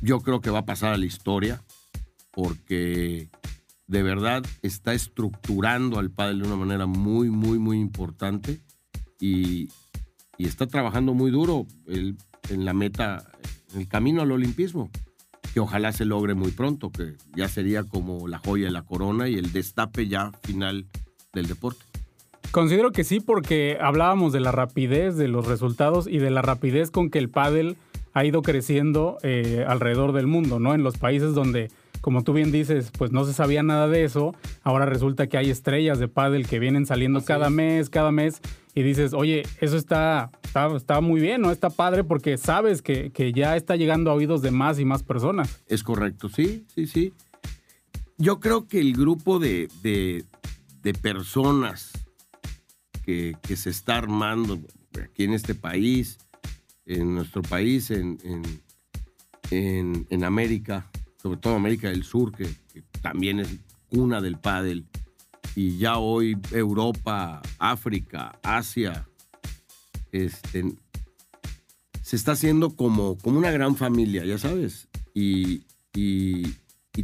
yo 0.00 0.20
creo 0.20 0.40
que 0.40 0.50
va 0.50 0.60
a 0.60 0.66
pasar 0.66 0.92
a 0.92 0.96
la 0.96 1.06
historia, 1.06 1.62
porque 2.30 3.28
de 3.86 4.02
verdad 4.02 4.44
está 4.62 4.94
estructurando 4.94 5.98
al 5.98 6.10
pádel 6.10 6.40
de 6.40 6.46
una 6.46 6.56
manera 6.56 6.86
muy, 6.86 7.30
muy, 7.30 7.58
muy 7.58 7.78
importante 7.78 8.60
y, 9.20 9.68
está 10.38 10.66
trabajando 10.66 11.14
muy 11.14 11.30
duro 11.30 11.66
en 11.86 12.64
la 12.64 12.74
meta, 12.74 13.24
en 13.72 13.80
el 13.80 13.88
camino 13.88 14.20
al 14.20 14.32
olimpismo, 14.32 14.90
que 15.54 15.60
ojalá 15.60 15.92
se 15.92 16.04
logre 16.04 16.34
muy 16.34 16.50
pronto, 16.50 16.90
que 16.90 17.16
ya 17.36 17.48
sería 17.48 17.84
como 17.84 18.26
la 18.26 18.38
joya 18.38 18.66
de 18.66 18.72
la 18.72 18.82
corona 18.82 19.28
y 19.28 19.36
el 19.36 19.52
destape 19.52 20.08
ya 20.08 20.32
final 20.42 20.86
del 21.32 21.46
deporte. 21.46 21.93
Considero 22.54 22.92
que 22.92 23.02
sí, 23.02 23.18
porque 23.18 23.78
hablábamos 23.80 24.32
de 24.32 24.38
la 24.38 24.52
rapidez 24.52 25.16
de 25.16 25.26
los 25.26 25.48
resultados 25.48 26.06
y 26.06 26.18
de 26.18 26.30
la 26.30 26.40
rapidez 26.40 26.92
con 26.92 27.10
que 27.10 27.18
el 27.18 27.28
pádel 27.28 27.76
ha 28.12 28.24
ido 28.24 28.42
creciendo 28.42 29.18
eh, 29.24 29.64
alrededor 29.66 30.12
del 30.12 30.28
mundo, 30.28 30.60
¿no? 30.60 30.72
En 30.72 30.84
los 30.84 30.96
países 30.96 31.34
donde, 31.34 31.68
como 32.00 32.22
tú 32.22 32.32
bien 32.32 32.52
dices, 32.52 32.92
pues 32.96 33.10
no 33.10 33.24
se 33.24 33.32
sabía 33.32 33.64
nada 33.64 33.88
de 33.88 34.04
eso, 34.04 34.36
ahora 34.62 34.86
resulta 34.86 35.26
que 35.26 35.36
hay 35.36 35.50
estrellas 35.50 35.98
de 35.98 36.06
pádel 36.06 36.46
que 36.46 36.60
vienen 36.60 36.86
saliendo 36.86 37.18
Así 37.18 37.26
cada 37.26 37.46
es. 37.48 37.52
mes, 37.52 37.90
cada 37.90 38.12
mes, 38.12 38.40
y 38.72 38.82
dices, 38.82 39.14
oye, 39.14 39.42
eso 39.60 39.76
está, 39.76 40.30
está, 40.44 40.76
está 40.76 41.00
muy 41.00 41.20
bien, 41.20 41.40
¿no? 41.40 41.50
Está 41.50 41.70
padre 41.70 42.04
porque 42.04 42.38
sabes 42.38 42.82
que, 42.82 43.10
que 43.10 43.32
ya 43.32 43.56
está 43.56 43.74
llegando 43.74 44.12
a 44.12 44.14
oídos 44.14 44.42
de 44.42 44.52
más 44.52 44.78
y 44.78 44.84
más 44.84 45.02
personas. 45.02 45.60
Es 45.66 45.82
correcto, 45.82 46.28
sí, 46.28 46.64
sí, 46.72 46.86
sí. 46.86 47.12
Yo 48.16 48.38
creo 48.38 48.68
que 48.68 48.78
el 48.78 48.92
grupo 48.92 49.40
de, 49.40 49.66
de- 49.82 50.22
de 50.84 50.94
personas 50.94 51.90
que, 53.04 53.36
se 53.56 53.70
está 53.70 53.96
armando 53.98 54.58
aquí 55.02 55.24
en 55.24 55.32
este 55.34 55.54
país, 55.54 56.18
en 56.86 57.14
nuestro 57.14 57.42
país, 57.42 57.90
en, 57.90 58.18
en- 58.24 60.06
en- 60.10 60.24
América, 60.24 60.90
sobre 61.22 61.38
todo 61.38 61.54
América 61.54 61.88
del 61.88 62.04
Sur, 62.04 62.32
que, 62.32 62.48
también 63.02 63.40
es 63.40 63.48
cuna 63.88 64.20
del 64.20 64.38
pádel, 64.38 64.86
y 65.54 65.78
ya 65.78 65.98
hoy 65.98 66.36
Europa, 66.50 67.40
África, 67.58 68.38
Asia, 68.42 69.06
este, 70.10 70.64
se 72.02 72.16
está 72.16 72.32
haciendo 72.32 72.74
como, 72.74 73.16
como 73.18 73.38
una 73.38 73.50
gran 73.50 73.76
familia, 73.76 74.24
ya 74.24 74.38
sabes. 74.38 74.88
Y, 75.14 75.64
y- 75.94 76.54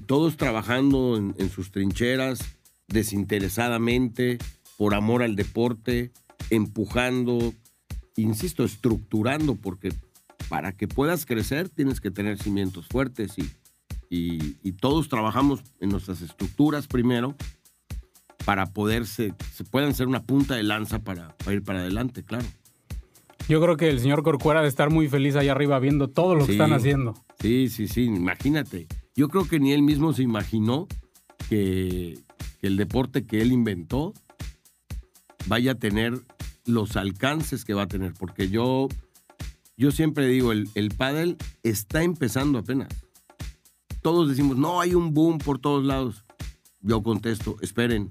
todos 0.07 0.37
trabajando 0.37 1.17
en 1.17 1.51
sus 1.51 1.71
trincheras, 1.73 2.41
desinteresadamente, 2.89 4.39
por 4.81 4.95
amor 4.95 5.23
al 5.23 5.37
deporte, 5.37 6.11
empujando, 6.49 7.53
insisto, 8.16 8.64
estructurando, 8.64 9.55
porque 9.57 9.93
para 10.49 10.73
que 10.73 10.88
puedas 10.88 11.27
crecer 11.27 11.69
tienes 11.69 12.01
que 12.01 12.11
tener 12.11 12.38
cimientos 12.38 12.87
fuertes 12.88 13.35
y, 13.37 13.43
y- 14.09 14.57
y 14.62 14.73
todos 14.73 15.11
trabajamos 15.11 15.61
en 15.81 15.90
nuestras 15.90 16.23
estructuras 16.23 16.87
primero 16.87 17.35
para 18.47 18.73
poderse, 18.73 19.35
se 19.55 19.64
puedan 19.64 19.95
ser 19.95 20.07
una 20.07 20.23
punta 20.23 20.55
de 20.55 20.62
lanza 20.62 21.01
para, 21.01 21.37
para 21.37 21.53
ir 21.53 21.62
para 21.62 21.81
adelante, 21.81 22.23
claro. 22.25 22.47
Yo 23.51 23.61
creo 23.61 23.77
que 23.77 23.90
el 23.90 24.01
señor 24.01 24.23
Corcuera 24.23 24.62
de 24.62 24.69
estar 24.69 24.88
muy 24.88 25.09
feliz 25.09 25.37
allá 25.37 25.53
arriba 25.53 25.79
viendo 25.79 26.09
todo 26.09 26.35
lo 26.35 26.47
que 26.47 26.53
están 26.53 26.73
haciendo. 26.73 27.23
Sí, 27.38 27.69
sí, 27.69 27.87
sí, 27.87 28.05
imagínate. 28.05 28.87
Yo 29.14 29.29
creo 29.29 29.47
que 29.47 29.61
ni 29.61 29.73
él 29.75 29.83
mismo 29.83 30.14
se 30.14 30.23
imaginó 30.23 30.88
que, 31.51 32.19
que 32.62 32.66
el 32.66 32.79
deporte 32.79 33.27
que 33.27 33.43
él 33.43 33.53
inventó 33.53 34.14
vaya 35.46 35.72
a 35.72 35.74
tener 35.74 36.20
los 36.66 36.96
alcances 36.96 37.64
que 37.64 37.74
va 37.74 37.83
a 37.83 37.88
tener, 37.88 38.12
porque 38.14 38.48
yo, 38.48 38.88
yo 39.76 39.90
siempre 39.90 40.26
digo, 40.26 40.53
el, 40.53 40.68
el 40.74 40.90
pádel 40.90 41.37
está 41.62 42.03
empezando 42.03 42.59
apenas. 42.59 42.88
Todos 44.03 44.29
decimos, 44.29 44.57
no, 44.57 44.81
hay 44.81 44.94
un 44.94 45.12
boom 45.12 45.38
por 45.38 45.59
todos 45.59 45.85
lados. 45.85 46.24
Yo 46.81 47.03
contesto, 47.03 47.57
esperen, 47.61 48.09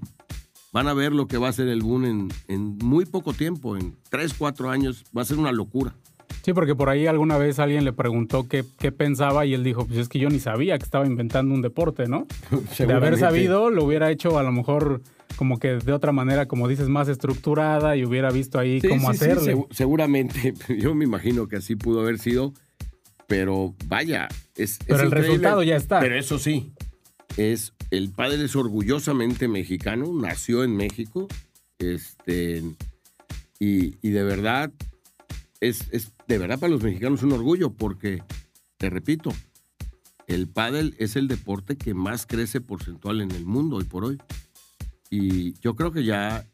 van 0.72 0.86
a 0.86 0.94
ver 0.94 1.12
lo 1.12 1.26
que 1.26 1.38
va 1.38 1.48
a 1.48 1.52
ser 1.52 1.68
el 1.68 1.82
boom 1.82 2.04
en, 2.04 2.28
en 2.48 2.78
muy 2.78 3.04
poco 3.04 3.32
tiempo, 3.32 3.76
en 3.76 3.96
tres, 4.08 4.34
cuatro 4.34 4.70
años, 4.70 5.04
va 5.16 5.22
a 5.22 5.24
ser 5.24 5.38
una 5.38 5.52
locura. 5.52 5.94
Sí, 6.42 6.54
porque 6.54 6.74
por 6.74 6.88
ahí 6.88 7.06
alguna 7.06 7.36
vez 7.36 7.58
alguien 7.58 7.84
le 7.84 7.92
preguntó 7.92 8.48
qué, 8.48 8.64
qué 8.78 8.92
pensaba 8.92 9.44
y 9.44 9.52
él 9.52 9.62
dijo, 9.62 9.86
pues 9.86 9.98
es 9.98 10.08
que 10.08 10.18
yo 10.18 10.30
ni 10.30 10.38
sabía 10.38 10.78
que 10.78 10.84
estaba 10.84 11.06
inventando 11.06 11.54
un 11.54 11.60
deporte, 11.60 12.06
¿no? 12.06 12.26
De 12.78 12.92
haber 12.92 13.18
sabido, 13.18 13.70
lo 13.70 13.84
hubiera 13.84 14.10
hecho 14.10 14.38
a 14.38 14.42
lo 14.42 14.52
mejor 14.52 15.02
como 15.36 15.58
que 15.58 15.74
de 15.76 15.92
otra 15.92 16.12
manera, 16.12 16.46
como 16.48 16.68
dices, 16.68 16.88
más 16.88 17.08
estructurada 17.08 17.96
y 17.96 18.04
hubiera 18.04 18.30
visto 18.30 18.58
ahí 18.58 18.80
Sí, 18.80 18.88
cómo 18.88 19.08
sí, 19.12 19.16
hacerle. 19.24 19.54
segu- 19.54 19.66
seguramente, 19.70 20.54
yo 20.78 20.94
me 20.94 21.04
imagino 21.04 21.48
que 21.48 21.56
así 21.56 21.76
pudo 21.76 22.00
haber 22.00 22.18
sido, 22.18 22.52
pero 23.26 23.74
vaya, 23.86 24.28
es, 24.56 24.72
es 24.72 24.78
Pero 24.86 24.98
el 25.00 25.06
increíble. 25.06 25.28
resultado 25.28 25.62
ya 25.62 25.76
está. 25.76 26.00
Pero 26.00 26.16
eso 26.18 26.38
sí, 26.38 26.72
es 27.36 27.72
el 27.90 28.10
padre 28.10 28.44
es 28.44 28.54
orgullosamente 28.56 29.48
mexicano, 29.48 30.12
nació 30.14 30.62
en 30.64 30.76
México, 30.76 31.26
este, 31.78 32.62
y, 33.58 33.96
y 34.06 34.10
de 34.10 34.22
verdad 34.22 34.72
es, 35.60 35.86
es 35.90 36.12
de 36.28 36.38
verdad 36.38 36.58
para 36.58 36.70
los 36.72 36.82
mexicanos 36.82 37.22
un 37.22 37.32
orgullo 37.32 37.72
porque 37.72 38.22
te 38.76 38.90
repito, 38.90 39.32
el 40.26 40.48
pádel 40.48 40.94
es 40.98 41.16
el 41.16 41.26
deporte 41.28 41.76
que 41.76 41.92
más 41.94 42.26
crece 42.26 42.60
porcentual 42.60 43.20
en 43.20 43.30
el 43.32 43.44
mundo 43.44 43.76
hoy 43.76 43.84
por 43.84 44.04
hoy. 44.04 44.18
Y 45.10 45.54
yo 45.60 45.74
creo 45.74 45.90
que 45.92 46.04
ya, 46.04 46.46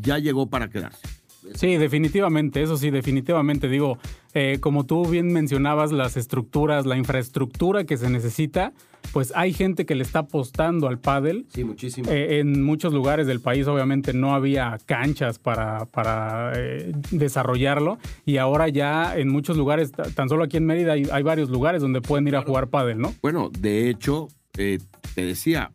ya 0.00 0.18
llegó 0.18 0.48
para 0.48 0.68
quedarse. 0.70 1.06
Sí, 1.54 1.76
definitivamente, 1.76 2.62
eso 2.62 2.78
sí, 2.78 2.88
definitivamente. 2.90 3.68
Digo, 3.68 3.98
eh, 4.32 4.56
como 4.60 4.86
tú 4.86 5.06
bien 5.06 5.30
mencionabas, 5.30 5.92
las 5.92 6.16
estructuras, 6.16 6.86
la 6.86 6.96
infraestructura 6.96 7.84
que 7.84 7.98
se 7.98 8.08
necesita, 8.08 8.72
pues 9.12 9.30
hay 9.36 9.52
gente 9.52 9.84
que 9.84 9.94
le 9.94 10.04
está 10.04 10.20
apostando 10.20 10.88
al 10.88 10.98
pádel. 10.98 11.44
Sí, 11.52 11.62
muchísimo. 11.62 12.10
Eh, 12.10 12.38
en 12.38 12.62
muchos 12.62 12.94
lugares 12.94 13.26
del 13.26 13.40
país 13.40 13.66
obviamente 13.66 14.14
no 14.14 14.34
había 14.34 14.78
canchas 14.86 15.38
para, 15.38 15.84
para 15.84 16.52
eh, 16.56 16.92
desarrollarlo 17.10 17.98
y 18.24 18.38
ahora 18.38 18.70
ya 18.70 19.14
en 19.14 19.28
muchos 19.28 19.58
lugares, 19.58 19.92
ta- 19.92 20.04
tan 20.04 20.30
solo 20.30 20.44
aquí 20.44 20.56
en 20.56 20.64
Mérida 20.64 20.94
hay, 20.94 21.06
hay 21.12 21.22
varios 21.22 21.50
lugares 21.50 21.82
donde 21.82 22.00
pueden 22.00 22.26
ir 22.26 22.36
a 22.36 22.42
jugar 22.42 22.68
pádel, 22.68 22.98
¿no? 22.98 23.14
Bueno, 23.20 23.50
de 23.50 23.90
hecho, 23.90 24.28
eh, 24.56 24.78
te 25.14 25.26
decía, 25.26 25.72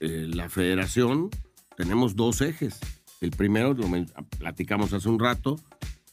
eh, 0.00 0.26
la 0.28 0.48
federación 0.48 1.30
tenemos 1.76 2.16
dos 2.16 2.40
ejes. 2.40 2.78
El 3.20 3.30
primero, 3.30 3.74
lo 3.74 3.86
platicamos 4.38 4.92
hace 4.92 5.08
un 5.08 5.18
rato, 5.18 5.60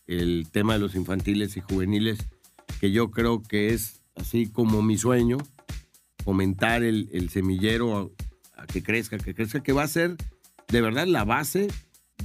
el 0.08 0.48
tema 0.52 0.74
de 0.74 0.80
los 0.80 0.96
infantiles 0.96 1.58
y 1.58 1.62
juveniles, 1.62 2.20
que 2.80 2.92
yo 2.92 3.12
creo 3.12 3.42
que 3.44 3.74
es 3.74 4.02
así 4.16 4.48
como 4.48 4.82
mi 4.82 4.98
sueño, 4.98 5.38
fomentar 6.24 6.84
el, 6.84 7.10
el 7.12 7.30
semillero 7.30 8.14
a, 8.56 8.62
a 8.62 8.66
que 8.68 8.84
crezca, 8.84 9.18
que 9.18 9.34
crezca, 9.34 9.64
que 9.64 9.72
va 9.74 9.84
a 9.84 9.88
ser 9.88 10.16
de 10.68 10.82
verdad 10.82 11.08
la 11.08 11.24
base 11.26 11.68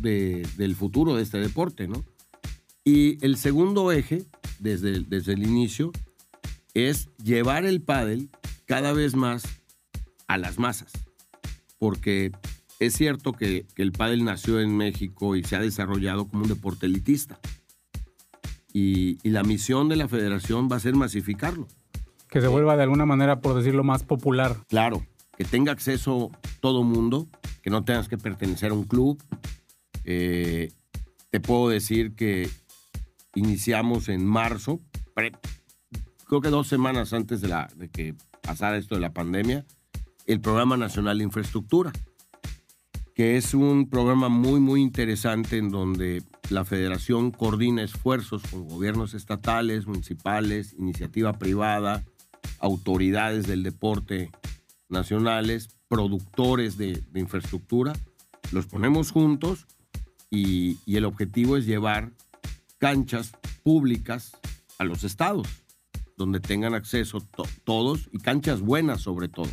de- 0.00 0.46
del 0.56 0.76
futuro 0.76 1.14
de 1.14 1.22
este 1.22 1.38
deporte, 1.38 1.88
¿no? 1.88 2.04
Y 2.84 3.24
el 3.24 3.36
segundo 3.38 3.90
eje, 3.92 4.24
desde, 4.58 4.90
el- 4.90 5.08
desde 5.08 5.32
el 5.32 5.42
inicio, 5.44 5.92
es 6.74 7.08
llevar 7.22 7.64
el 7.64 7.80
pádel 7.80 8.28
cada 8.66 8.92
vez 8.92 9.14
más 9.14 9.44
a 10.26 10.36
las 10.36 10.58
masas. 10.58 10.92
Porque 11.78 12.32
es 12.86 12.94
cierto 12.94 13.32
que, 13.32 13.66
que 13.74 13.82
el 13.82 13.92
pádel 13.92 14.24
nació 14.24 14.60
en 14.60 14.76
México 14.76 15.36
y 15.36 15.44
se 15.44 15.56
ha 15.56 15.60
desarrollado 15.60 16.28
como 16.28 16.42
un 16.42 16.48
deporte 16.48 16.86
elitista. 16.86 17.38
Y, 18.72 19.18
y 19.22 19.30
la 19.30 19.44
misión 19.44 19.88
de 19.88 19.96
la 19.96 20.08
federación 20.08 20.68
va 20.70 20.76
a 20.76 20.80
ser 20.80 20.94
masificarlo. 20.94 21.68
Que 22.28 22.40
se 22.40 22.48
vuelva 22.48 22.76
de 22.76 22.82
alguna 22.82 23.06
manera, 23.06 23.40
por 23.40 23.56
decirlo, 23.56 23.84
más 23.84 24.02
popular. 24.02 24.56
Claro, 24.68 25.06
que 25.38 25.44
tenga 25.44 25.70
acceso 25.70 26.32
todo 26.60 26.82
mundo, 26.82 27.28
que 27.62 27.70
no 27.70 27.84
tengas 27.84 28.08
que 28.08 28.18
pertenecer 28.18 28.72
a 28.72 28.74
un 28.74 28.84
club. 28.84 29.22
Eh, 30.04 30.72
te 31.30 31.40
puedo 31.40 31.68
decir 31.68 32.14
que 32.14 32.50
iniciamos 33.36 34.08
en 34.08 34.26
marzo, 34.26 34.80
pre- 35.14 35.32
creo 36.26 36.40
que 36.40 36.48
dos 36.48 36.66
semanas 36.66 37.12
antes 37.12 37.40
de, 37.40 37.48
la, 37.48 37.68
de 37.76 37.88
que 37.88 38.14
pasara 38.42 38.76
esto 38.76 38.96
de 38.96 39.00
la 39.00 39.12
pandemia, 39.12 39.64
el 40.26 40.40
Programa 40.40 40.76
Nacional 40.76 41.18
de 41.18 41.24
Infraestructura, 41.24 41.92
que 43.14 43.36
es 43.36 43.54
un 43.54 43.88
programa 43.88 44.28
muy, 44.28 44.58
muy 44.60 44.82
interesante 44.82 45.58
en 45.58 45.70
donde 45.70 46.22
la 46.50 46.64
federación 46.64 47.30
coordina 47.30 47.82
esfuerzos 47.82 48.42
con 48.50 48.66
gobiernos 48.66 49.14
estatales, 49.14 49.86
municipales, 49.86 50.74
iniciativa 50.78 51.32
privada, 51.38 52.04
autoridades 52.58 53.46
del 53.46 53.62
deporte 53.62 54.30
nacionales, 54.88 55.68
productores 55.88 56.76
de, 56.76 57.02
infraestructura, 57.14 57.92
los 58.52 58.66
ponemos 58.66 59.12
juntos 59.12 59.66
y, 60.30 60.78
y 60.84 60.96
el 60.96 61.04
objetivo 61.04 61.56
es 61.56 61.66
llevar 61.66 62.10
canchas 62.78 63.32
públicas 63.62 64.32
a 64.78 64.84
los 64.84 65.04
estados, 65.04 65.46
donde 66.16 66.40
tengan 66.40 66.74
acceso 66.74 67.20
to- 67.20 67.46
todos 67.62 68.08
y 68.12 68.18
canchas 68.18 68.60
buenas 68.60 69.00
sobre 69.02 69.28
todo. 69.28 69.48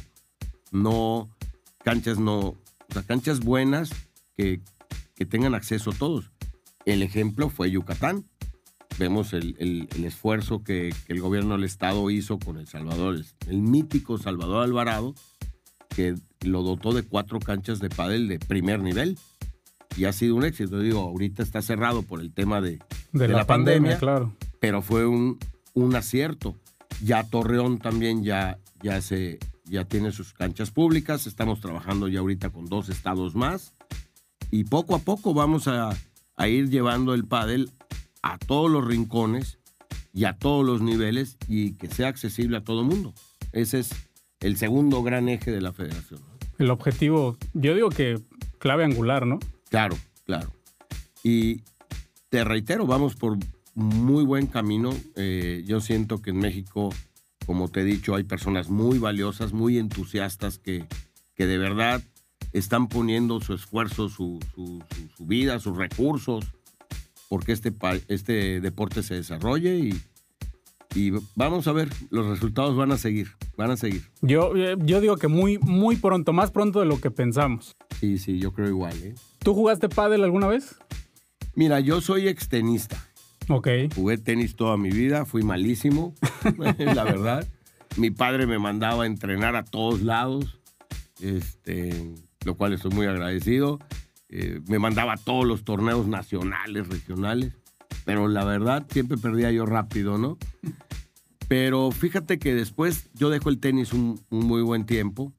No, 0.72 1.30
canchas 1.84 2.20
no, 2.20 2.56
o 2.92 2.94
sea, 2.94 3.04
canchas 3.04 3.40
buenas 3.40 3.90
que, 4.38 4.62
que 5.16 5.26
tengan 5.26 5.56
acceso 5.56 5.92
todos. 5.92 6.32
El 6.86 7.02
ejemplo 7.02 7.50
fue 7.50 7.72
Yucatán. 7.72 8.26
Vemos 9.00 9.34
el, 9.34 9.56
el- 9.60 9.88
el 9.96 10.06
esfuerzo 10.06 10.64
que, 10.64 10.94
que 11.08 11.14
el 11.14 11.22
gobierno 11.22 11.56
del 11.56 11.64
estado 11.64 12.10
hizo 12.12 12.38
con 12.38 12.58
el 12.58 12.68
Salvador, 12.68 13.16
el, 13.16 13.26
el 13.48 13.62
mítico 13.62 14.18
Salvador 14.18 14.64
Alvarado, 14.64 15.16
que 15.96 16.16
lo 16.42 16.64
dotó 16.64 16.94
de 16.94 17.04
cuatro 17.04 17.40
canchas 17.40 17.80
de 17.80 17.90
pádel 17.90 18.28
de 18.28 18.40
primer 18.40 18.82
nivel. 18.82 19.18
Y 19.98 20.06
ha 20.06 20.14
sido 20.14 20.36
un 20.36 20.46
éxito. 20.46 20.80
Digo, 20.80 21.00
ahorita 21.00 21.44
está 21.44 21.62
cerrado 21.62 22.04
por 22.04 22.22
el 22.22 22.34
tema 22.34 22.62
de, 22.62 22.80
De, 23.12 23.20
de 23.20 23.28
la, 23.30 23.38
la 23.40 23.48
pandemia, 23.48 23.98
pandemia. 23.98 24.00
claro. 24.00 24.36
pero 24.60 24.82
fue 24.82 25.06
un, 25.06 25.38
un 25.74 25.96
acierto. 25.96 26.56
Ya 27.04 27.24
Torreón 27.24 27.78
también 27.80 28.24
ya, 28.24 28.58
ya, 28.84 29.02
se, 29.02 29.40
ya 29.72 29.86
tiene 29.86 30.12
sus 30.12 30.34
canchas 30.34 30.70
públicas, 30.70 31.26
estamos 31.28 31.62
trabajando 31.62 32.10
ya 32.10 32.20
ahorita 32.20 32.50
con 32.50 32.66
dos 32.66 32.90
estados 32.90 33.36
más 33.36 33.74
y 34.52 34.66
poco 34.66 34.96
a 34.96 35.00
poco 35.00 35.34
vamos 35.34 35.70
a, 35.70 35.98
a 36.36 36.48
ir 36.50 36.70
llevando 36.70 37.14
el 37.14 37.26
pádel 37.26 37.72
a 38.22 38.38
todos 38.38 38.70
los 38.70 38.86
rincones 38.86 39.60
y 40.14 40.26
a 40.26 40.38
todos 40.38 40.66
los 40.66 40.82
niveles 40.82 41.38
y 41.48 41.78
que 41.78 41.88
sea 41.88 42.10
accesible 42.10 42.58
a 42.58 42.64
todo 42.66 42.82
el 42.82 42.88
mundo. 42.88 43.14
Ese 43.54 43.80
es 43.80 43.92
el 44.42 44.58
segundo 44.58 45.04
gran 45.04 45.30
eje 45.30 45.52
de 45.52 45.62
la 45.62 45.72
federación. 45.72 46.20
¿no? 46.20 46.38
El 46.58 46.70
objetivo, 46.70 47.38
yo 47.54 47.74
digo 47.74 47.90
que 47.90 48.20
clave 48.60 48.84
angular, 48.84 49.26
¿no? 49.26 49.40
Claro, 49.70 49.98
claro. 50.26 50.52
Y 51.24 51.62
te 52.28 52.44
reitero, 52.44 52.86
vamos 52.86 53.16
por 53.16 53.38
muy 53.74 54.26
buen 54.26 54.48
camino. 54.48 54.94
Eh, 55.16 55.64
yo 55.66 55.80
siento 55.80 56.22
que 56.22 56.32
en 56.32 56.40
México, 56.40 56.90
como 57.46 57.68
te 57.70 57.82
he 57.82 57.84
dicho, 57.86 58.16
hay 58.16 58.24
personas 58.24 58.70
muy 58.70 59.00
valiosas, 59.00 59.54
muy 59.54 59.78
entusiastas 59.78 60.58
que, 60.58 60.86
que 61.36 61.48
de 61.48 61.58
verdad 61.58 62.02
están 62.54 62.88
poniendo 62.88 63.40
su 63.42 63.54
esfuerzo, 63.54 64.10
su, 64.10 64.40
su- 64.54 64.82
su- 64.94 65.08
su 65.18 65.26
vida, 65.26 65.60
sus 65.60 65.78
recursos, 65.78 66.46
porque 67.30 67.52
este, 67.54 67.74
este 68.10 68.60
deporte 68.62 69.04
se 69.04 69.16
desarrolle 69.16 69.78
y, 69.80 70.02
y 70.96 71.12
vamos 71.36 71.68
a 71.68 71.72
ver, 71.72 71.90
los 72.10 72.28
resultados 72.28 72.76
van 72.76 72.92
a 72.92 72.98
seguir, 72.98 73.30
van 73.56 73.72
a 73.72 73.78
seguir. 73.78 74.04
Yo, 74.22 74.54
eh, 74.56 74.76
yo 74.80 75.00
digo 75.00 75.16
que 75.18 75.30
muy, 75.30 75.58
muy 75.60 75.96
pronto, 75.96 76.34
más 76.34 76.52
pronto 76.52 76.82
de 76.82 76.86
lo 76.86 77.00
que 77.00 77.10
pensamos. 77.12 77.76
Sí, 78.00 78.18
sí, 78.18 78.38
yo 78.40 78.52
creo 78.52 78.68
igual. 78.68 78.94
¿eh? 79.02 79.16
¿Tú 79.40 79.54
jugaste 79.54 79.88
pádel 79.88 80.24
alguna 80.26 80.48
vez? 80.48 80.76
Mira, 81.56 81.80
yo 81.80 82.02
soy 82.02 82.28
extenista. 82.28 83.08
Ok. 83.48 83.68
Jugué 83.96 84.18
tenis 84.18 84.56
toda 84.56 84.78
mi 84.78 84.90
vida, 84.90 85.26
fui 85.26 85.44
malísimo, 85.44 86.14
la 86.58 87.04
verdad. 87.04 87.48
Mi 87.98 88.10
padre 88.10 88.48
me 88.48 88.60
mandaba 88.60 89.04
a 89.04 89.08
entrenar 89.08 89.56
a 89.56 89.64
todos 89.64 90.02
lados, 90.02 90.60
este, 91.20 92.14
lo 92.46 92.56
cual 92.56 92.74
estoy 92.74 92.92
muy 92.92 93.08
agradecido. 93.08 93.80
Eh, 94.30 94.62
me 94.68 94.80
mandaba 94.80 95.14
a 95.14 95.18
todos 95.18 95.46
los 95.46 95.66
torneos 95.66 96.08
nacionales, 96.08 96.88
regionales, 96.88 97.54
pero 98.06 98.28
la 98.30 98.46
verdad 98.46 98.86
siempre 98.90 99.18
perdía 99.18 99.52
yo 99.52 99.66
rápido, 99.66 100.18
¿no? 100.18 100.38
Pero 101.50 101.92
fíjate 101.92 102.40
que 102.40 102.56
después 102.56 103.10
yo 103.14 103.30
dejo 103.30 103.50
el 103.50 103.60
tenis 103.60 103.92
un, 103.92 104.22
un 104.30 104.46
muy 104.46 104.62
buen 104.62 104.86
tiempo 104.86 105.34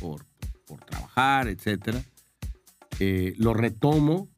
por, 0.00 0.24
por 0.66 0.82
trabajar, 0.84 1.48
etcétera. 1.48 2.02
Eh, 3.00 3.34
lo 3.36 3.52
retomo 3.52 4.28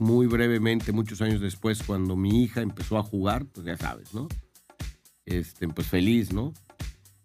muy 0.00 0.26
brevemente, 0.26 0.92
muchos 0.92 1.20
años 1.20 1.40
después, 1.40 1.82
cuando 1.82 2.16
mi 2.16 2.42
hija 2.42 2.62
empezó 2.62 2.98
a 2.98 3.02
jugar, 3.02 3.44
pues 3.46 3.66
ya 3.66 3.76
sabes, 3.76 4.14
¿no? 4.14 4.28
Este, 5.26 5.68
pues 5.68 5.86
feliz, 5.86 6.32
¿no? 6.32 6.52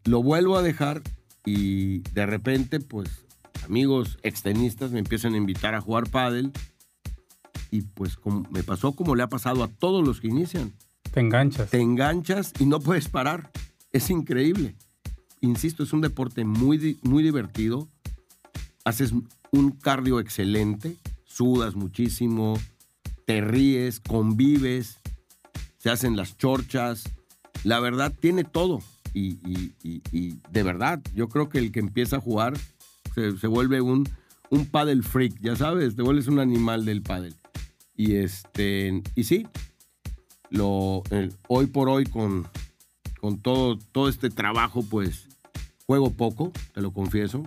Lo 0.04 0.22
vuelvo 0.22 0.58
a 0.58 0.62
dejar 0.62 1.02
y 1.46 2.00
de 2.12 2.26
repente, 2.26 2.80
pues, 2.80 3.26
amigos 3.64 4.20
extenistas 4.24 4.92
me 4.92 5.00
empiezan 5.00 5.34
a 5.34 5.38
invitar 5.38 5.74
a 5.74 5.82
jugar 5.82 6.10
pádel 6.10 6.52
y 7.72 7.82
pues 7.82 8.16
como- 8.16 8.48
me 8.52 8.62
pasó 8.64 8.92
como 8.92 9.16
le 9.16 9.24
ha 9.24 9.30
pasado 9.30 9.64
a 9.64 9.68
todos 9.68 10.06
los 10.06 10.22
que 10.22 10.28
inician. 10.28 10.74
Te 11.12 11.22
enganchas. 11.22 11.70
Te 11.72 11.80
enganchas 11.82 12.54
y 12.60 12.66
no 12.66 12.80
puedes 12.80 13.08
parar. 13.10 13.52
Es 13.92 14.10
increíble. 14.10 14.76
Insisto, 15.42 15.84
es 15.84 15.94
un 15.94 16.02
deporte 16.02 16.44
muy, 16.44 17.00
muy 17.04 17.24
divertido. 17.24 17.88
Haces 18.84 19.14
un 19.52 19.72
cardio 19.72 20.20
excelente, 20.20 20.96
sudas 21.36 21.76
muchísimo, 21.76 22.58
te 23.26 23.42
ríes, 23.42 24.00
convives, 24.00 25.00
se 25.78 25.90
hacen 25.90 26.16
las 26.16 26.38
chorchas. 26.38 27.04
La 27.64 27.80
verdad, 27.80 28.14
tiene 28.18 28.44
todo. 28.44 28.80
Y, 29.14 29.40
de 30.52 30.64
verdad, 30.64 31.02
yo 31.14 31.30
creo 31.30 31.50
que 31.50 31.60
el 31.60 31.72
que 31.72 31.80
empieza 31.80 32.18
a 32.18 32.22
jugar 32.22 32.54
se, 33.14 33.38
se 33.38 33.48
vuelve 33.48 33.82
un, 33.82 34.08
un 34.50 34.66
paddle 34.66 35.04
freak, 35.04 35.40
ya 35.42 35.56
sabes, 35.56 35.96
te 35.96 36.02
vuelves 36.02 36.28
un 36.28 36.40
animal 36.40 36.86
del 36.86 37.02
paddle. 37.02 37.34
Y, 37.96 38.16
este, 38.16 39.02
y 39.16 39.24
sí, 39.24 39.48
lo, 40.50 41.04
hoy 41.48 41.68
por 41.68 41.90
hoy 41.90 42.06
con, 42.06 42.48
con 43.20 43.42
todo, 43.42 43.78
todo 43.92 44.10
este 44.10 44.30
trabajo, 44.30 44.84
pues 44.84 45.28
juego 45.86 46.12
poco, 46.12 46.52
te 46.74 46.82
lo 46.82 46.92
confieso. 46.92 47.44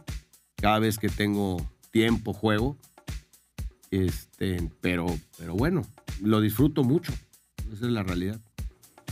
Cada 0.56 0.78
vez 0.78 0.98
que 0.98 1.08
tengo 1.08 1.58
tiempo 1.90 2.32
juego. 2.32 2.76
Este, 3.90 4.70
pero, 4.80 5.06
pero 5.38 5.54
bueno, 5.54 5.82
lo 6.22 6.40
disfruto 6.40 6.84
mucho. 6.84 7.12
Esa 7.72 7.86
es 7.86 7.92
la 7.92 8.02
realidad. 8.02 8.40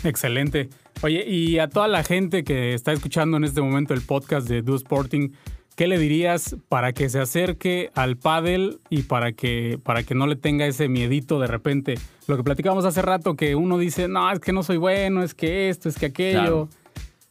Excelente. 0.04 0.68
Oye, 1.02 1.28
y 1.28 1.58
a 1.58 1.68
toda 1.68 1.88
la 1.88 2.02
gente 2.04 2.44
que 2.44 2.74
está 2.74 2.92
escuchando 2.92 3.36
en 3.36 3.44
este 3.44 3.60
momento 3.60 3.94
el 3.94 4.02
podcast 4.02 4.48
de 4.48 4.62
Do 4.62 4.76
Sporting, 4.76 5.30
¿qué 5.74 5.86
le 5.86 5.98
dirías 5.98 6.56
para 6.68 6.92
que 6.92 7.08
se 7.08 7.20
acerque 7.20 7.90
al 7.94 8.16
pádel 8.16 8.80
y 8.88 9.02
para 9.02 9.32
que, 9.32 9.78
para 9.82 10.02
que 10.02 10.14
no 10.14 10.26
le 10.26 10.36
tenga 10.36 10.66
ese 10.66 10.88
miedito 10.88 11.38
de 11.38 11.46
repente? 11.46 11.94
Lo 12.26 12.36
que 12.36 12.44
platicábamos 12.44 12.84
hace 12.84 13.02
rato, 13.02 13.36
que 13.36 13.54
uno 13.54 13.78
dice, 13.78 14.08
no, 14.08 14.30
es 14.30 14.40
que 14.40 14.52
no 14.52 14.62
soy 14.62 14.78
bueno, 14.78 15.22
es 15.22 15.34
que 15.34 15.68
esto, 15.68 15.88
es 15.88 15.96
que 15.96 16.06
aquello. 16.06 16.40
Claro. 16.40 16.68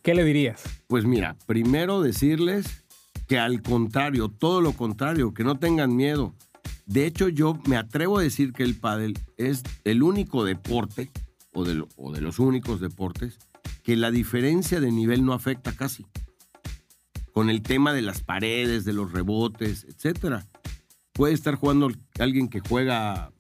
¿Qué 0.04 0.14
le 0.14 0.24
dirías? 0.24 0.64
Pues 0.88 1.06
mira, 1.06 1.36
primero 1.48 2.02
decirles 2.02 2.86
que 3.28 3.40
al 3.40 3.64
contrario, 3.64 4.30
todo 4.30 4.62
lo 4.62 4.74
contrario, 4.74 5.34
que 5.34 5.44
no 5.44 5.58
tengan 5.58 5.96
miedo. 5.96 6.36
De 6.86 7.06
hecho, 7.08 7.30
yo 7.30 7.60
me 7.66 7.78
atrevo 7.78 8.20
a 8.20 8.24
decir 8.24 8.54
que 8.54 8.64
el 8.64 8.76
pádel 8.76 9.18
es 9.38 9.64
el 9.84 10.04
único 10.04 10.46
deporte, 10.46 11.10
o 11.54 11.64
de, 11.66 11.74
los 12.22 12.40
únicos 12.40 12.80
deportes, 12.82 13.40
que 13.84 13.96
la 13.96 14.12
diferencia 14.12 14.80
de 14.80 14.92
nivel 14.92 15.26
no 15.26 15.34
afecta 15.34 15.76
casi. 15.76 16.06
Con 17.32 17.50
el 17.50 17.62
tema 17.62 17.94
de 17.94 18.02
las 18.02 18.22
paredes, 18.22 18.86
de 18.86 18.94
los 18.94 19.12
rebotes, 19.12 19.86
etcétera. 19.90 20.46
Puede 21.14 21.34
estar 21.34 21.56
jugando 21.56 21.92
alguien 22.20 22.50
que 22.50 22.60
juega 22.60 23.32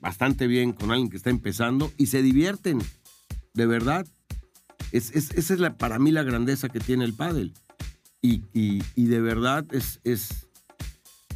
bastante 0.00 0.46
bien 0.46 0.72
con 0.72 0.90
alguien 0.90 1.10
que 1.10 1.16
está 1.16 1.30
empezando 1.30 1.92
y 1.96 2.06
se 2.06 2.22
divierten, 2.22 2.80
de 3.54 3.66
verdad. 3.66 4.06
Es, 4.92 5.10
es- 5.14 5.30
esa 5.32 5.54
es 5.54 5.60
la, 5.60 5.76
para 5.76 5.98
mí 5.98 6.10
la 6.10 6.22
grandeza 6.22 6.68
que 6.68 6.80
tiene 6.80 7.04
el 7.04 7.14
pádel. 7.14 7.54
Y, 8.22 8.80
de 8.96 9.20
verdad 9.20 9.64
es, 9.72 10.00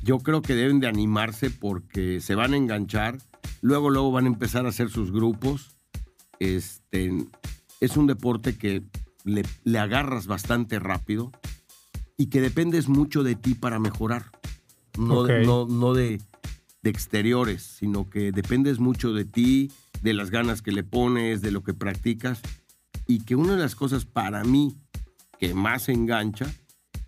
yo 0.05 0.19
creo 0.19 0.43
que 0.43 0.55
deben 0.55 0.81
de 0.81 0.87
animarse 0.87 1.51
porque 1.51 2.21
se 2.21 2.35
van 2.35 2.53
a 2.53 2.57
enganchar, 2.57 3.19
luego, 3.63 3.91
luego 3.91 4.13
van 4.13 4.25
a 4.27 4.29
empezar 4.29 4.67
a 4.67 4.69
hacer 4.69 4.91
sus 4.91 5.11
grupos. 5.11 5.77
Este, 6.39 7.13
es 7.81 7.97
un 7.97 8.07
deporte 8.07 8.57
que 8.57 8.83
le, 9.25 9.43
le 9.65 9.79
agarras 9.79 10.27
bastante 10.27 10.79
rápido 10.79 11.33
y 12.17 12.27
que 12.27 12.41
dependes 12.41 12.89
mucho 12.89 13.23
de 13.23 13.35
ti 13.35 13.55
para 13.55 13.79
mejorar. 13.79 14.31
No, 14.99 15.25
de- 15.25 15.41
Ok. 15.41 15.47
no, 15.47 15.67
no 15.67 15.95
de, 15.95 16.21
de 16.83 16.91
exteriores, 16.91 17.63
sino 17.63 18.09
que 18.11 18.31
dependes 18.31 18.79
mucho 18.79 19.13
de 19.13 19.25
ti, 19.25 19.73
de 20.03 20.13
las 20.15 20.31
ganas 20.31 20.61
que 20.63 20.73
le 20.73 20.85
pones, 20.85 21.41
de 21.41 21.51
lo 21.51 21.63
que 21.63 21.75
practicas. 21.75 22.41
Y 23.07 23.21
que 23.21 23.37
una 23.37 23.55
de 23.57 23.63
las 23.63 23.75
cosas 23.75 24.05
para 24.05 24.45
mí 24.45 24.77
que 25.39 25.55
más 25.55 25.89
engancha 25.89 26.47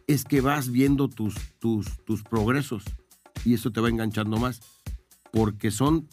es 0.07 0.25
que 0.25 0.40
vas 0.40 0.71
viendo 0.71 1.09
tus, 1.09 1.35
tus, 1.59 2.05
tus 2.05 2.23
progresos 2.23 2.85
y 3.45 3.55
eso 3.55 3.71
te 3.73 3.81
va 3.81 3.88
enganchando 3.88 4.37
más. 4.38 4.61
Porque 5.33 5.71
son 5.71 6.09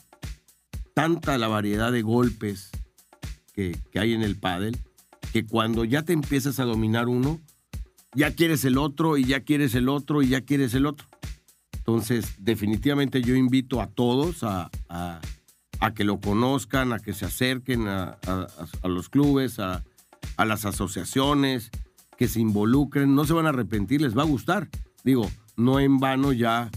tanta 0.93 1.37
la 1.37 1.47
variedad 1.47 1.91
de 1.91 2.01
golpes 2.01 2.69
que, 3.53 3.77
que 3.91 3.99
hay 3.99 4.13
en 4.13 4.21
el 4.23 4.37
pádel 4.37 4.77
que 5.31 5.45
cuando 5.45 5.83
ya 5.85 6.03
te 6.03 6.13
empiezas 6.13 6.59
a 6.59 6.63
dominar 6.65 7.07
uno, 7.07 7.39
ya 8.13 8.35
quieres 8.35 8.65
el 8.65 8.77
otro 8.77 9.17
y 9.17 9.25
ya 9.25 9.39
quieres 9.41 9.73
el 9.75 9.89
otro 9.89 10.21
y 10.21 10.27
ya 10.29 10.41
quieres 10.41 10.73
el 10.75 10.85
otro. 10.85 11.07
Entonces, 11.77 12.35
definitivamente 12.37 13.21
yo 13.21 13.35
invito 13.35 13.81
a 13.81 13.87
todos 13.87 14.43
a, 14.43 14.69
a- 14.89 15.21
que 15.95 16.03
lo 16.05 16.19
conozcan, 16.21 16.93
a 16.93 16.99
que 16.99 17.11
se 17.13 17.25
acerquen 17.25 17.87
a, 17.89 18.17
a- 18.27 18.87
los 18.87 19.09
clubes, 19.09 19.59
a 19.59 19.83
las 20.37 20.65
asociaciones 20.65 21.71
que 22.17 22.27
se 22.27 22.39
involucren, 22.39 23.15
no 23.15 23.25
se 23.25 23.33
van 23.33 23.45
a 23.45 23.49
arrepentir, 23.49 24.01
les 24.01 24.17
va 24.17 24.23
a 24.23 24.25
gustar. 24.25 24.69
Digo, 25.03 25.29
no 25.57 25.79
en 25.79 25.99
vano 25.99 26.33
ya 26.33 26.69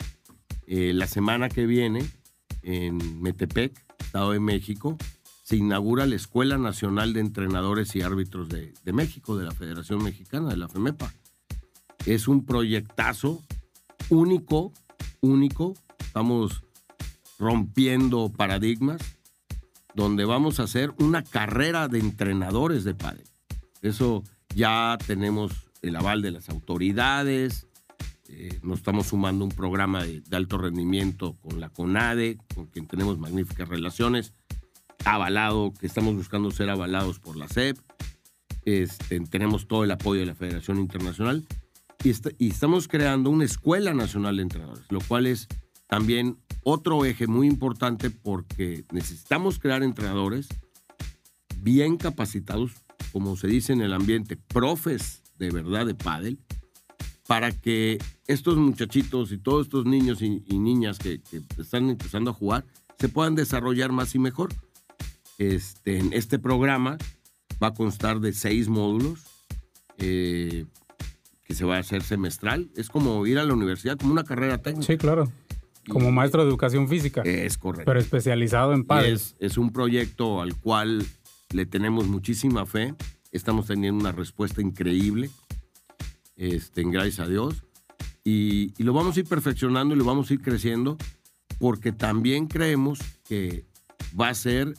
Eh, 0.66 0.92
la 0.94 1.06
semana 1.06 1.48
que 1.48 1.66
viene, 1.66 2.04
en 2.62 3.20
Metepec, 3.20 3.84
Estado 3.98 4.32
de 4.32 4.40
México, 4.40 4.96
se 5.42 5.56
inaugura 5.56 6.06
la 6.06 6.14
Escuela 6.14 6.58
Nacional 6.58 7.12
de 7.12 7.20
Entrenadores 7.20 7.96
y 7.96 8.02
Árbitros 8.02 8.48
de, 8.48 8.72
de 8.84 8.92
México, 8.92 9.36
de 9.36 9.44
la 9.44 9.52
Federación 9.52 10.02
Mexicana, 10.04 10.50
de 10.50 10.56
la 10.56 10.68
FEMEPA. 10.68 11.12
Es 12.06 12.28
un 12.28 12.44
proyectazo 12.44 13.42
único, 14.08 14.72
único. 15.20 15.74
Estamos 15.98 16.64
rompiendo 17.38 18.30
paradigmas, 18.30 19.00
donde 19.94 20.24
vamos 20.24 20.60
a 20.60 20.64
hacer 20.64 20.92
una 20.98 21.22
carrera 21.22 21.88
de 21.88 21.98
entrenadores 21.98 22.84
de 22.84 22.94
padre. 22.94 23.24
Eso 23.82 24.22
ya 24.54 24.98
tenemos 25.06 25.70
el 25.82 25.96
aval 25.96 26.20
de 26.20 26.32
las 26.32 26.48
autoridades, 26.50 27.66
eh, 28.28 28.60
nos 28.62 28.78
estamos 28.78 29.08
sumando 29.08 29.44
un 29.44 29.50
programa 29.50 30.04
de, 30.04 30.22
alto 30.30 30.58
rendimiento 30.58 31.36
con 31.40 31.58
la 31.58 31.68
CONADE, 31.68 32.38
con 32.54 32.66
quien 32.66 32.86
tenemos 32.86 33.18
magníficas 33.18 33.68
relaciones, 33.68 34.34
avalado, 35.04 35.72
que 35.72 35.86
estamos 35.86 36.14
buscando 36.14 36.50
ser 36.50 36.70
avalados 36.70 37.18
por 37.18 37.36
la 37.36 37.48
SEP, 37.48 37.78
este, 38.64 39.18
tenemos 39.20 39.66
todo 39.66 39.82
el 39.84 39.90
apoyo 39.90 40.20
de 40.20 40.26
la 40.26 40.34
Federación 40.34 40.78
Internacional 40.78 41.44
y, 42.04 42.48
estamos 42.48 42.88
creando 42.88 43.30
una 43.30 43.44
escuela 43.44 43.94
nacional 43.94 44.36
de 44.36 44.42
entrenadores, 44.42 44.84
lo 44.90 45.00
cual 45.00 45.26
es 45.26 45.48
también 45.86 46.38
otro 46.62 47.04
eje 47.04 47.26
muy 47.26 47.46
importante 47.46 48.10
porque 48.10 48.84
necesitamos 48.92 49.58
crear 49.58 49.82
entrenadores 49.82 50.48
bien 51.58 51.96
capacitados 51.96 52.72
como 53.12 53.36
se 53.36 53.48
dice 53.48 53.72
en 53.72 53.80
el 53.80 53.92
ambiente, 53.92 54.36
profes 54.36 55.22
de 55.38 55.50
verdad 55.50 55.86
de 55.86 55.94
pádel, 55.94 56.38
para 57.26 57.52
que 57.52 57.98
estos 58.26 58.56
muchachitos 58.56 59.32
y 59.32 59.38
todos 59.38 59.66
estos 59.66 59.84
niños 59.84 60.20
y, 60.22 60.40
niñas 60.58 60.98
que, 60.98 61.20
están 61.58 61.90
empezando 61.90 62.30
a 62.30 62.34
jugar 62.34 62.66
se 62.98 63.08
puedan 63.08 63.34
desarrollar 63.34 63.92
más 63.92 64.14
y 64.14 64.18
mejor. 64.18 64.52
Este, 65.38 66.02
este 66.12 66.38
programa 66.38 66.98
va 67.62 67.68
a 67.68 67.74
constar 67.74 68.20
de 68.20 68.32
seis 68.32 68.68
módulos 68.68 69.20
eh, 69.96 70.66
que 71.50 71.56
se 71.56 71.64
va 71.64 71.78
a 71.78 71.80
hacer 71.80 72.04
semestral. 72.04 72.70
Es 72.76 72.88
como 72.88 73.26
ir 73.26 73.36
a 73.40 73.44
la 73.44 73.52
universidad, 73.52 73.98
como 73.98 74.12
una 74.12 74.22
carrera 74.22 74.58
técnica. 74.58 74.86
Sí, 74.86 74.96
claro. 74.96 75.32
Como 75.88 76.12
maestro 76.12 76.44
de 76.44 76.48
educación 76.48 76.86
física. 76.86 77.22
Es 77.22 77.58
correcto. 77.58 77.86
Pero 77.86 77.98
especializado 77.98 78.72
en 78.72 78.84
pádel. 78.84 79.14
Es, 79.14 79.34
es 79.40 79.58
un 79.58 79.72
proyecto 79.72 80.42
al 80.42 80.54
cual 80.54 81.04
le 81.52 81.66
tenemos 81.66 82.06
muchísima 82.06 82.66
fe, 82.66 82.94
estamos 83.32 83.66
teniendo 83.66 84.00
una 84.00 84.12
respuesta 84.12 84.62
increíble, 84.62 85.28
este, 86.36 86.84
gracias 86.84 87.18
a 87.18 87.26
Dios, 87.26 87.64
y, 88.22 88.72
lo 88.80 88.92
vamos 88.92 89.16
a 89.16 89.20
ir 89.20 89.26
perfeccionando 89.26 89.96
y 89.96 89.98
lo 89.98 90.04
vamos 90.04 90.30
a 90.30 90.34
ir 90.34 90.42
creciendo, 90.42 90.98
porque 91.58 91.90
también 91.90 92.46
creemos 92.46 93.00
que 93.24 93.64
va 94.18 94.28
a 94.28 94.34
ser 94.34 94.74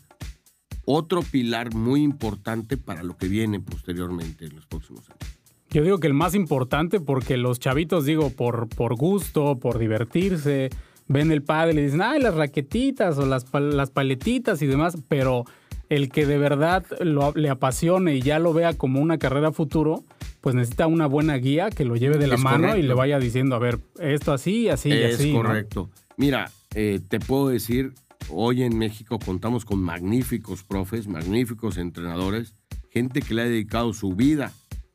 otro 0.86 1.22
pilar 1.22 1.74
muy 1.74 2.02
importante 2.02 2.78
para 2.78 3.04
lo 3.04 3.18
que 3.18 3.28
viene 3.28 3.60
posteriormente 3.60 4.46
en 4.46 4.56
los 4.56 4.66
próximos 4.68 5.10
años. 5.10 5.41
Yo 5.72 5.84
digo 5.84 6.00
que 6.00 6.08
el 6.08 6.14
más 6.14 6.36
importante 6.36 7.00
porque 7.00 7.38
los 7.38 7.60
chavitos, 7.60 8.06
digo, 8.06 8.30
por, 8.30 8.68
por 8.68 8.96
gusto, 8.96 9.58
por 9.58 9.80
divertirse, 9.80 10.70
ven 11.08 11.32
el 11.32 11.44
padre 11.44 11.72
y 11.72 11.76
le 11.76 11.84
dicen, 11.84 12.02
ay, 12.02 12.22
las 12.22 12.36
raquetitas 12.36 13.18
o 13.18 13.26
las, 13.26 13.46
las 13.54 13.90
paletitas 13.90 14.62
y 14.62 14.68
demás, 14.68 14.98
pero 15.08 15.46
el 15.88 16.10
que 16.10 16.26
de 16.26 16.38
verdad 16.38 16.86
lo, 17.02 17.32
le 17.34 17.50
apasione 17.50 18.16
y 18.16 18.22
ya 18.22 18.38
lo 18.40 18.54
vea 18.54 18.74
como 18.74 19.00
una 19.00 19.18
carrera 19.18 19.54
futuro, 19.54 20.04
pues 20.42 20.56
necesita 20.56 20.88
una 20.88 21.08
buena 21.08 21.36
guía 21.36 21.70
que 21.70 21.86
lo 21.86 21.96
lleve 21.96 22.18
de 22.18 22.28
la 22.28 22.38
mano 22.38 22.76
y 22.76 22.82
le 22.82 22.94
vaya 22.94 23.18
diciendo, 23.18 23.56
a 23.56 23.60
ver, 23.60 23.80
esto 24.00 24.34
así, 24.34 24.68
así 24.68 24.90
y 24.90 25.04
así. 25.04 25.30
Es 25.30 25.36
correcto. 25.36 25.90
Mira, 26.18 26.52
eh, 26.76 27.00
te 27.08 27.20
puedo 27.20 27.48
decir, 27.48 27.94
hoy 28.30 28.64
en 28.64 28.78
México 28.78 29.20
contamos 29.20 29.64
con 29.64 29.82
magníficos 29.82 30.64
profes, 30.64 31.08
magníficos 31.08 31.78
entrenadores, 31.78 32.56
gente 32.90 33.22
que 33.22 33.34
le 33.34 33.44
ha 33.44 33.46
dedicado 33.46 33.94
su 33.94 34.16
vida 34.16 34.52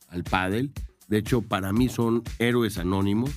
al 0.09 0.25
pádel. 0.25 0.73
De 1.09 1.19
hecho, 1.19 1.42
para 1.42 1.73
mí 1.73 1.88
son 1.88 2.23
héroes 2.38 2.79
anónimos. 2.79 3.31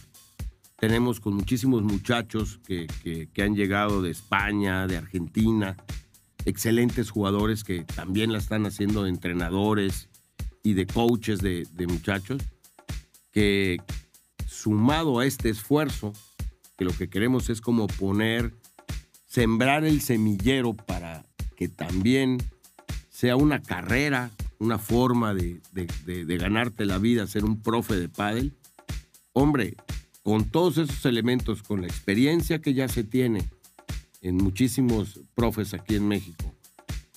Tenemos 0.78 1.20
con 1.20 1.36
muchísimos 1.36 1.84
muchachos 1.84 2.60
que, 2.66 2.88
que 3.34 3.44
han 3.44 3.56
llegado 3.56 4.02
de 4.02 4.12
España, 4.12 4.88
de 4.88 4.98
Argentina, 4.98 5.76
excelentes 6.46 7.10
jugadores 7.10 7.64
que 7.64 7.84
también 7.84 8.32
la 8.32 8.40
están 8.40 8.66
haciendo 8.66 9.04
de 9.04 9.10
entrenadores 9.10 10.10
y 10.64 10.74
de 10.74 10.86
coaches 10.86 11.40
de, 11.40 11.88
muchachos, 11.88 12.42
que 13.32 13.82
sumado 14.48 15.20
a 15.20 15.26
este 15.26 15.50
esfuerzo, 15.50 16.14
que 16.78 16.86
lo 16.86 16.92
que 16.92 17.10
queremos 17.10 17.50
es 17.50 17.62
como 17.62 17.88
poner, 17.88 18.56
sembrar 19.26 19.86
el 19.86 20.02
semillero 20.02 20.74
para 20.74 21.26
que 21.56 21.68
también 21.68 22.38
sea 23.10 23.36
una 23.36 23.62
carrera, 23.62 24.32
una 24.60 24.78
forma 24.78 25.34
de, 25.34 25.62
de, 25.74 26.38
ganarte 26.38 26.86
la 26.86 26.98
vida, 26.98 27.26
ser 27.28 27.46
un 27.46 27.62
profe 27.62 27.96
de 27.96 28.10
pádel. 28.10 28.58
Hombre, 29.34 29.76
con 30.22 30.46
todos 30.52 30.78
esos 30.78 31.06
elementos, 31.06 31.64
con 31.64 31.82
la 31.82 31.88
experiencia 31.88 32.62
que 32.62 32.74
ya 32.74 32.88
se 32.88 33.04
tiene, 33.04 33.50
en 34.22 34.36
muchísimos 34.36 35.22
profes 35.34 35.74
aquí 35.74 35.96
en 35.96 36.08
México, 36.08 36.54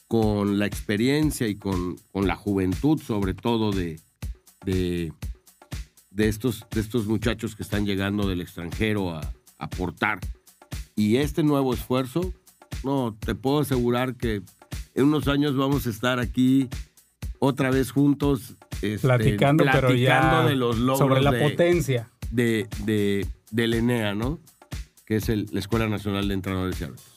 con 0.07 0.59
la 0.61 0.67
experiencia 0.67 1.49
y 1.49 1.57
con, 1.57 1.97
con 2.13 2.29
la 2.29 2.37
juventud 2.37 3.01
sobre 3.03 3.35
todo 3.35 3.73
de, 3.73 4.01
de, 4.65 5.13
estos, 6.17 6.65
de 6.71 6.81
estos 6.81 7.07
muchachos 7.07 7.57
que 7.57 7.65
están 7.65 7.87
llegando 7.87 8.29
del 8.29 8.41
extranjero 8.41 9.11
a 9.11 9.33
aportar. 9.59 10.21
Y 10.95 11.17
este 11.17 11.43
nuevo 11.43 11.75
esfuerzo, 11.75 12.33
no, 12.85 13.17
te 13.19 13.35
puedo 13.35 13.61
asegurar 13.61 14.17
que 14.17 14.43
en 14.95 15.05
unos 15.05 15.27
años 15.27 15.57
vamos 15.57 15.87
a 15.87 15.91
estar 15.91 16.21
aquí 16.21 16.69
otra 17.45 17.71
vez 17.71 17.91
juntos. 17.91 18.55
Este, 18.83 19.07
platicando, 19.07 19.65
pero 19.71 19.93
ya 19.95 20.45
de 20.45 20.57
los 20.57 20.79
logros 20.79 20.99
sobre 20.99 21.23
la 21.23 21.31
potencia 21.39 22.11
de, 22.31 22.69
de, 22.85 23.27
del 23.51 23.75
ENEA, 23.75 24.15
¿no? 24.15 24.41
que 25.07 25.17
es 25.17 25.29
la 25.29 25.59
Escuela 25.59 25.89
Nacional 25.89 26.29
de 26.29 26.35
Entrenadores 26.35 26.81
y 26.81 26.85
Árbitros. 26.85 27.09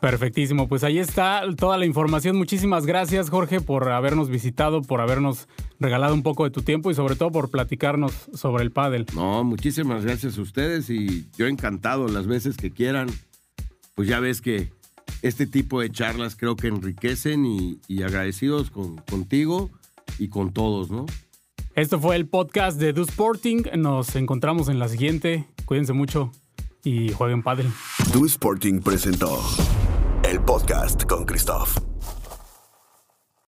Perfectísimo, 0.00 0.68
pues 0.68 0.84
ahí 0.84 0.98
está 0.98 1.42
toda 1.56 1.76
la 1.76 1.86
información. 1.86 2.36
Muchísimas 2.36 2.86
gracias 2.86 3.30
Jorge 3.30 3.60
por 3.60 3.88
habernos 3.90 4.28
visitado, 4.28 4.82
por 4.82 5.00
habernos 5.00 5.48
regalado 5.80 6.14
un 6.14 6.22
poco 6.22 6.44
de 6.44 6.50
tu 6.50 6.62
tiempo 6.62 6.90
y 6.90 6.94
sobre 6.94 7.16
todo 7.16 7.32
por 7.32 7.50
platicarnos 7.50 8.12
sobre 8.32 8.62
el 8.62 8.70
pádel. 8.70 9.06
No, 9.14 9.42
muchísimas 9.42 10.04
gracias 10.04 10.38
a 10.38 10.42
ustedes 10.42 10.88
y 10.88 11.28
yo 11.36 11.46
encantado 11.46 12.06
las 12.06 12.28
veces 12.28 12.56
que 12.56 12.70
quieran. 12.70 13.08
Pues 13.96 14.06
ya 14.06 14.20
ves 14.20 14.40
que 14.40 14.70
este 15.22 15.46
tipo 15.46 15.80
de 15.80 15.90
charlas 15.90 16.36
creo 16.36 16.56
que 16.56 16.68
enriquecen 16.68 17.46
y, 17.46 18.02
agradecidos 18.02 18.70
contigo 18.70 19.70
y 20.18 20.28
con 20.28 20.52
todos, 20.52 20.90
¿no? 20.90 21.06
Esto 21.74 22.00
fue 22.00 22.16
el 22.16 22.26
podcast 22.26 22.78
de 22.80 22.92
Do 22.92 23.02
Sporting. 23.02 23.62
Nos 23.76 24.16
encontramos 24.16 24.68
en 24.68 24.78
la 24.78 24.88
siguiente. 24.88 25.46
Cuídense 25.64 25.92
mucho 25.92 26.32
y 26.82 27.12
jueguen 27.12 27.42
padre. 27.42 27.68
Do 28.12 28.26
Sporting 28.26 28.80
presentó 28.80 29.40
el 30.24 30.40
podcast 30.40 31.04
con 31.04 31.24
Christoph. 31.24 31.87